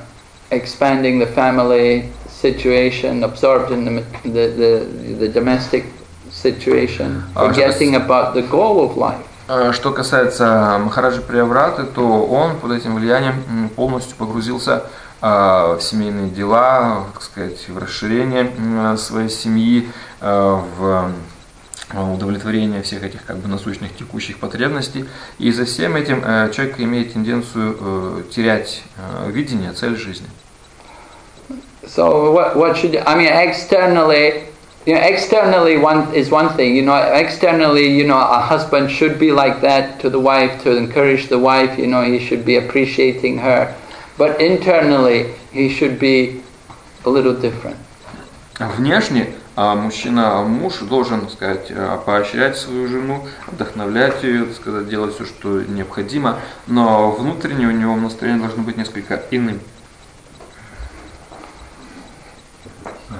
[0.50, 5.84] expanding the family situation, absorbed in the ma- the, the, the domestic
[6.30, 9.24] situation, Ah, forgetting about the goal of life.
[9.50, 14.86] Uh, Что касается Махараджи Приявраты, то он под этим влиянием м, полностью погрузился а,
[15.23, 21.13] в семейные дела, так сказать, в расширение своей семьи, а, в
[21.93, 25.05] удовлетворение всех этих как бы насущных текущих потребностей.
[25.37, 30.27] И за всем этим э, человек имеет тенденцию э, терять э, видение, цель жизни.
[31.85, 34.45] So what what should I mean externally
[34.85, 39.19] you know externally one is one thing you know externally you know a husband should
[39.19, 42.55] be like that to the wife to encourage the wife you know he should be
[42.55, 43.75] appreciating her
[44.17, 46.41] but internally he should be
[47.05, 47.77] a little different
[48.59, 54.89] Внешне а, мужчина, муж должен, так сказать, а, поощрять свою жену, вдохновлять ее, так сказать,
[54.89, 59.59] делать все, что необходимо, но внутренне у него настроение должно быть несколько иным.
[63.09, 63.13] А?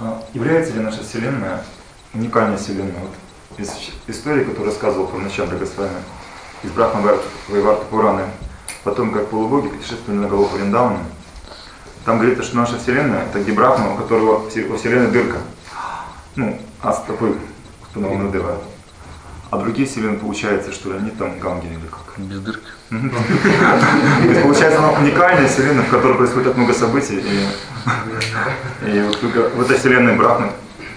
[0.00, 1.64] А, Является ли наша Вселенная
[2.14, 2.94] уникальной Вселенной?
[3.00, 3.70] Вот из
[4.08, 6.02] истории, которую рассказывал Пурначандра Госвами
[6.62, 7.02] из Брахма
[7.48, 8.24] Вайварта Пураны,
[8.84, 10.98] потом как полубоги путешествовали на голову Вриндауна,
[12.04, 15.38] там говорится, что наша Вселенная это где Брахма, у которого во Вселенной дырка.
[16.34, 17.36] Ну, а стопы
[17.94, 18.58] Панаванадева.
[19.50, 22.18] А другие Вселенные, получается, что они там ганги или как.
[22.18, 22.66] Без дырки.
[22.90, 27.20] То есть, получается, она уникальная вселенная, в которой происходит так много событий.
[27.20, 30.52] И, и вот только в этой вселенной Брахмы,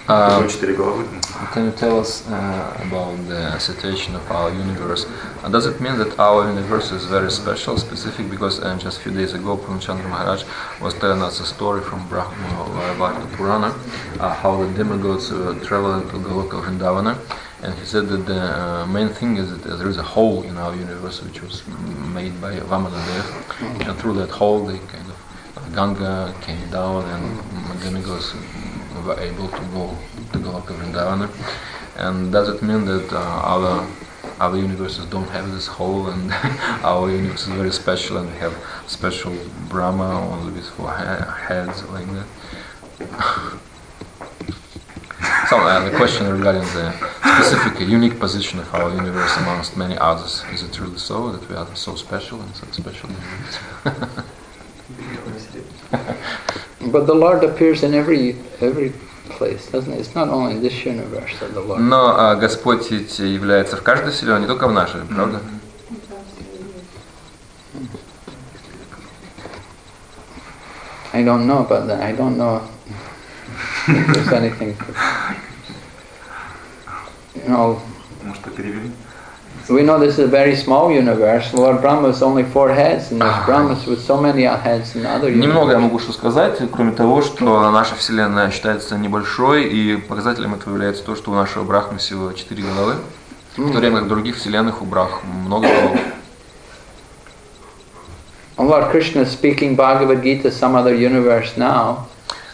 [0.06, 1.04] А, четыре головы.
[1.52, 5.04] Can you tell us uh, about the situation of our universe?
[5.42, 8.30] Uh, does it mean that our universe is very special, specific?
[8.30, 10.44] Because uh, just a few days ago, Purnchandra Maharaj
[10.80, 12.34] was telling us a story from Brahma
[12.76, 13.74] Vairabhata Purana,
[14.18, 17.18] uh, how the demigods uh, traveled to Goloka Vrindavana,
[17.62, 20.56] and he said that the uh, main thing is that there is a hole in
[20.56, 21.66] our universe which was
[22.14, 25.16] made by Vamanadev, and through that hole they kind of
[25.74, 28.34] Ganga came down and demigods
[29.02, 29.96] were able to go
[30.32, 31.28] to go Goloka Vrindavana.
[31.96, 33.86] And does it mean that uh, other
[34.38, 36.30] other universes don't have this hole and
[36.84, 38.54] our universe is very special and we have
[38.86, 39.34] special
[39.68, 43.58] Brahma only with four ha- heads like that?
[45.48, 50.42] So uh, the question regarding the specific unique position of our universe amongst many others,
[50.52, 53.08] is it really so that we are so special and so special
[56.86, 56.92] universe?
[56.92, 58.92] but the Lord appears in every every
[59.28, 62.90] place doesn't it it's not only in this universe that the Lord Но а, Господь
[62.90, 65.40] является в каждой вселенной, не только в нашей, правда?
[71.12, 72.62] I don't know about that I don't know
[73.88, 74.76] if there's anything
[77.34, 77.80] you know
[78.22, 78.90] Может, перевели.
[79.68, 81.52] We know this is a very small universe.
[81.52, 85.28] Lord Brahma has only four heads, and there's Brahmas with so many heads in other
[85.28, 85.82] Немного я universes.
[85.82, 91.16] могу что сказать, кроме того, что наша Вселенная считается небольшой, и показателем этого является то,
[91.16, 92.94] что у нашего Брахмы всего четыре головы,
[93.56, 96.00] в то время как в других Вселенных у Брах много голов.
[98.58, 102.06] Lord Krishna is speaking Bhagavad Gita some other universe now,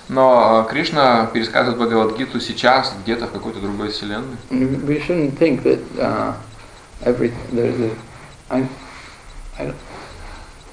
[0.09, 4.37] Но э, Кришна пересказывает Бхагавадгиту сейчас где-то в какой-то другой Вселенной.
[4.51, 6.33] we shouldn't think that uh,
[7.05, 7.91] every the, the
[8.51, 8.67] I,
[9.59, 9.77] I, don't-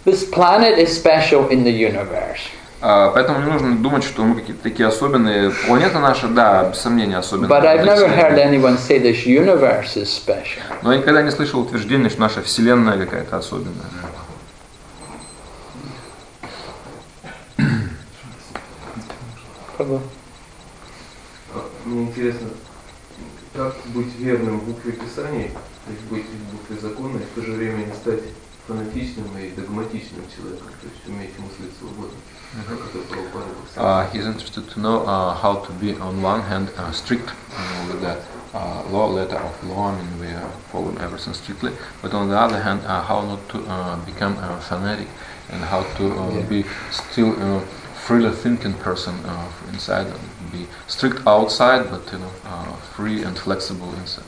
[0.06, 2.40] this planet is special in the universe.
[2.82, 5.52] А, Поэтому не нужно думать, что мы какие-то такие особенные.
[5.68, 7.50] Планета наша, да, без сомнения, особенная.
[7.50, 8.58] But I've для never heard Вселенной.
[8.58, 10.62] anyone say this universe is special.
[10.82, 13.86] Но я никогда не слышал утверждения, что наша Вселенная какая-то особенная.
[21.86, 22.48] Мне интересно,
[23.55, 25.51] как быть верным букве Писаний,
[25.87, 28.23] то есть быть в букве закона и в то же время не стать
[28.67, 32.17] фанатичным и догматичным человеком, то есть уметь мыслить свободно,
[32.69, 33.85] как это Прабхупада писал.
[33.85, 37.29] Uh, he's interested to know uh, how to be, on one hand, uh, strict
[37.59, 38.17] uh, with the
[38.55, 42.39] uh, law, letter of law, I mean, we are following everything strictly, but on the
[42.39, 45.09] other hand, uh, how not to uh, become a fanatic
[45.53, 46.49] and how to uh, Yeah.
[46.49, 47.61] be still a
[48.07, 53.38] freely thinking person uh, inside and be strict outside, but you know, uh, free and
[53.38, 54.26] flexible inside.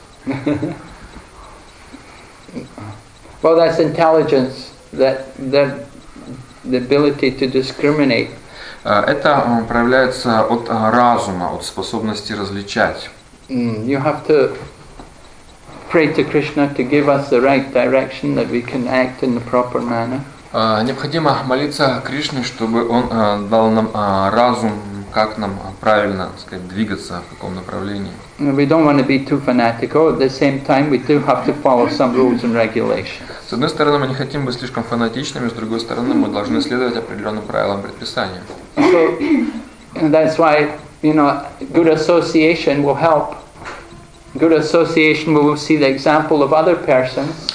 [3.42, 5.86] Well, that's intelligence, that that
[6.64, 8.30] the ability to discriminate.
[8.84, 13.10] Uh, Это uh, проявляется от uh, разума, от способности различать.
[13.48, 14.56] Mm, you have to
[15.90, 19.40] pray to Krishna to give us the right direction that we can act in the
[19.40, 20.20] proper manner.
[20.54, 24.72] А, Необходимо молиться Кришне, чтобы он а, дал нам а, разум,
[25.12, 28.12] как нам а, правильно сказать, двигаться, в каком направлении.
[28.38, 30.08] We don't want to be too fanatical.
[30.08, 33.28] At the same time, we do have to follow some rules and regulations.
[33.48, 36.96] С одной стороны, мы не хотим быть слишком фанатичными, с другой стороны, мы должны следовать
[36.96, 38.42] определенным правилам предписания.
[38.76, 40.70] So that's why
[41.02, 43.36] you know good association will help.
[44.38, 47.52] Good association we will see the example of other persons,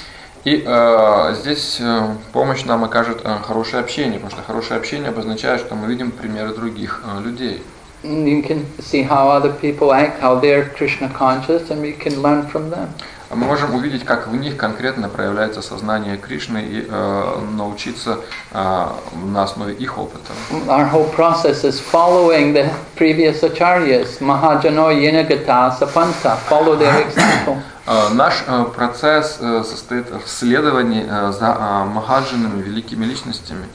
[0.48, 5.60] И э, здесь э, помощь нам окажет э, хорошее общение, потому что хорошее общение обозначает,
[5.60, 7.62] что мы видим примеры других э, людей.
[8.02, 12.46] you can see how other people act, how they're Krishna conscious, and we can learn
[12.46, 12.88] from them.
[13.30, 18.20] А Мы можем увидеть, как в них конкретно проявляется сознание Кришны и э, научиться
[18.52, 18.86] э,
[19.34, 20.32] на основе их опыта.
[20.66, 27.58] Our whole process is following the previous acharyas, Mahajano Yenagata Sapanta, follow their example.
[27.90, 33.66] Э, Наш э, процесс э, состоит в следовании за махаджанами, великими личностями.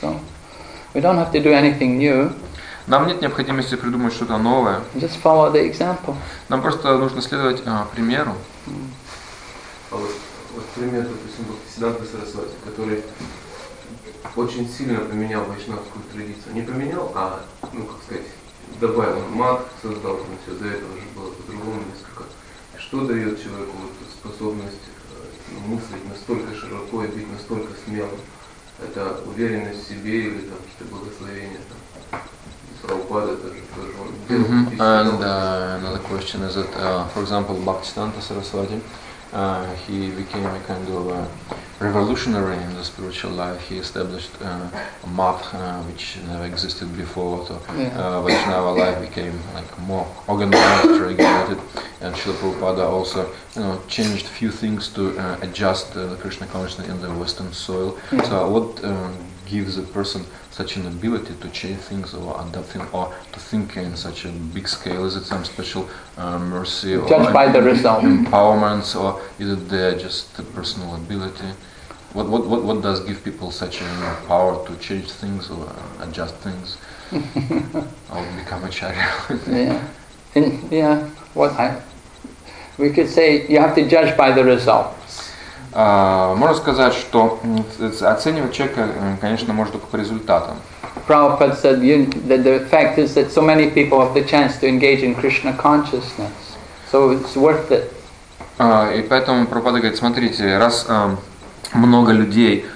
[0.00, 0.16] So
[0.94, 2.32] we don't have to do anything new,
[2.86, 4.80] Нам нет необходимости придумать что-то новое.
[4.94, 6.14] just follow the example.
[6.48, 8.32] Нам просто нужно следовать э, примеру.
[9.90, 10.10] А вот,
[10.54, 13.02] вот пример, допустим, Бхактисиданта Сарасвати, который
[14.36, 16.54] очень сильно поменял вайшнавскую традицию.
[16.54, 17.40] Не поменял, а,
[17.72, 18.26] ну, как сказать,
[18.80, 19.26] добавил.
[19.30, 22.22] Мат создал, там все до этого же было по-другому несколько.
[22.92, 28.20] Что дает человеку вот способность э, ну, мыслить настолько широко и быть настолько смелым?
[28.78, 31.60] Это уверенность в себе или там какие-то благословения?
[32.10, 32.20] Там,
[32.82, 34.64] Прабхупада тоже, тоже он делал Mhm.
[34.64, 38.78] практически And uh, another question is that, uh, for example, Bhaktisiddhanta Saraswati,
[39.32, 41.26] uh, he became a kind of uh,
[41.80, 43.60] revolutionary in the spiritual life.
[43.68, 44.68] He established uh,
[45.04, 47.46] a math uh, which never existed before.
[47.46, 47.96] So Yeah.
[47.98, 51.58] uh, Vaishnava life became like more organized, regulated,
[52.00, 56.88] and Srila Prabhupada also, you know, changed few things to uh, adjust the Krishna consciousness
[56.88, 57.98] in the Western soil.
[58.12, 58.22] Yeah.
[58.28, 58.82] So what
[59.46, 63.76] gives a person such an ability to change things or adapt them or to think
[63.76, 65.04] in such a big scale?
[65.06, 65.88] Is it some special
[66.18, 68.04] uh, mercy or Judged by the result.
[68.04, 71.48] empowerment or is it just the personal ability?
[72.12, 75.50] What, what, what, what does give people such a you know, power to change things
[75.50, 76.76] or adjust things
[77.12, 79.40] or become a child?
[79.48, 79.88] Yeah.
[80.70, 81.82] Yeah, what I,
[82.78, 84.96] we could say you have to judge by the result.
[85.74, 87.40] А, Можно сказать, что
[88.02, 88.88] оценивать человека,
[89.20, 90.56] конечно, можно только по результатам.
[91.08, 91.80] Prabhupada said
[92.28, 95.52] that the fact is that so many people have the chance to engage in Krishna
[95.54, 96.30] consciousness.
[96.90, 97.90] So it's worth it.
[98.58, 101.16] А, И поэтому Прабхупада говорит, смотрите, раз а,
[101.72, 102.66] много людей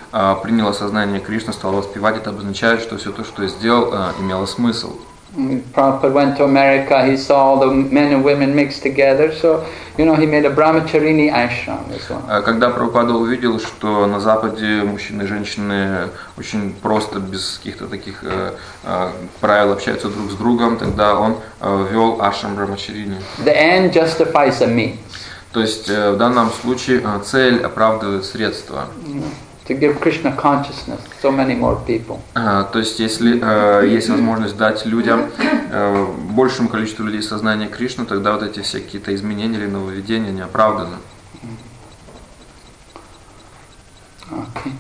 [0.43, 4.97] приняло сознание Кришны, стало воспевать, это обозначает, что все то, что я сделал, имело смысл.
[5.37, 9.67] Mm, Prabhupada went to America, he saw the men and women mixed together, so,
[9.99, 12.25] you know, he made a brahmacharini ashram as well.
[12.27, 16.09] А Когда Прабхупада увидел, что на Западе мужчины и женщины
[16.39, 18.53] очень просто, без каких-то таких э,
[18.85, 19.11] э,
[19.41, 23.19] правил общаются друг с другом, тогда он э, ввел Ашам Брамачарини.
[23.45, 24.97] The end justifies the means.
[25.53, 28.87] То есть в данном случае цель оправдывает средства.
[29.69, 32.21] To give Krishna consciousness, so many more people.
[32.35, 35.29] А, То есть если э, есть возможность дать людям,
[35.71, 40.43] э, большему количеству людей сознание Кришны, тогда вот эти все какие-то изменения или нововведения не
[40.43, 40.97] оправданы.
[44.31, 44.73] Okay.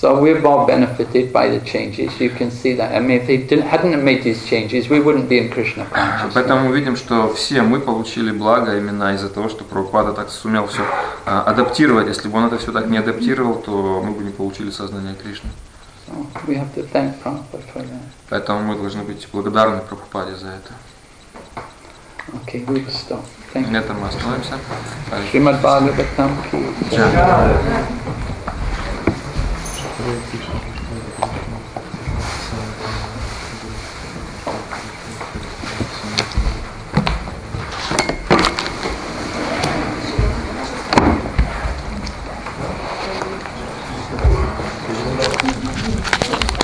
[0.00, 2.20] So we've all benefited by the changes.
[2.20, 2.94] You can see that.
[2.94, 6.34] I mean, if they didn't, hadn't made these changes, we wouldn't be in Krishna consciousness.
[6.34, 10.68] Поэтому мы видим, что все мы получили благо именно из-за того, что Прабхупада так сумел
[10.68, 10.82] все
[11.24, 12.06] адаптировать.
[12.06, 15.50] Если бы он это все так не адаптировал, то мы бы не получили сознание Кришны.
[16.06, 16.14] So
[16.46, 18.00] we have to thank Prabhupada for that.
[18.30, 20.74] Поэтому мы должны быть благодарны Прабхупаде за это.
[22.44, 23.24] Okay, we will stop.
[23.52, 23.72] Thank you.
[23.72, 24.60] На этом мы остановимся.
[25.32, 26.58] Srimad Bhagavatam ki.
[30.08, 30.47] Gracias.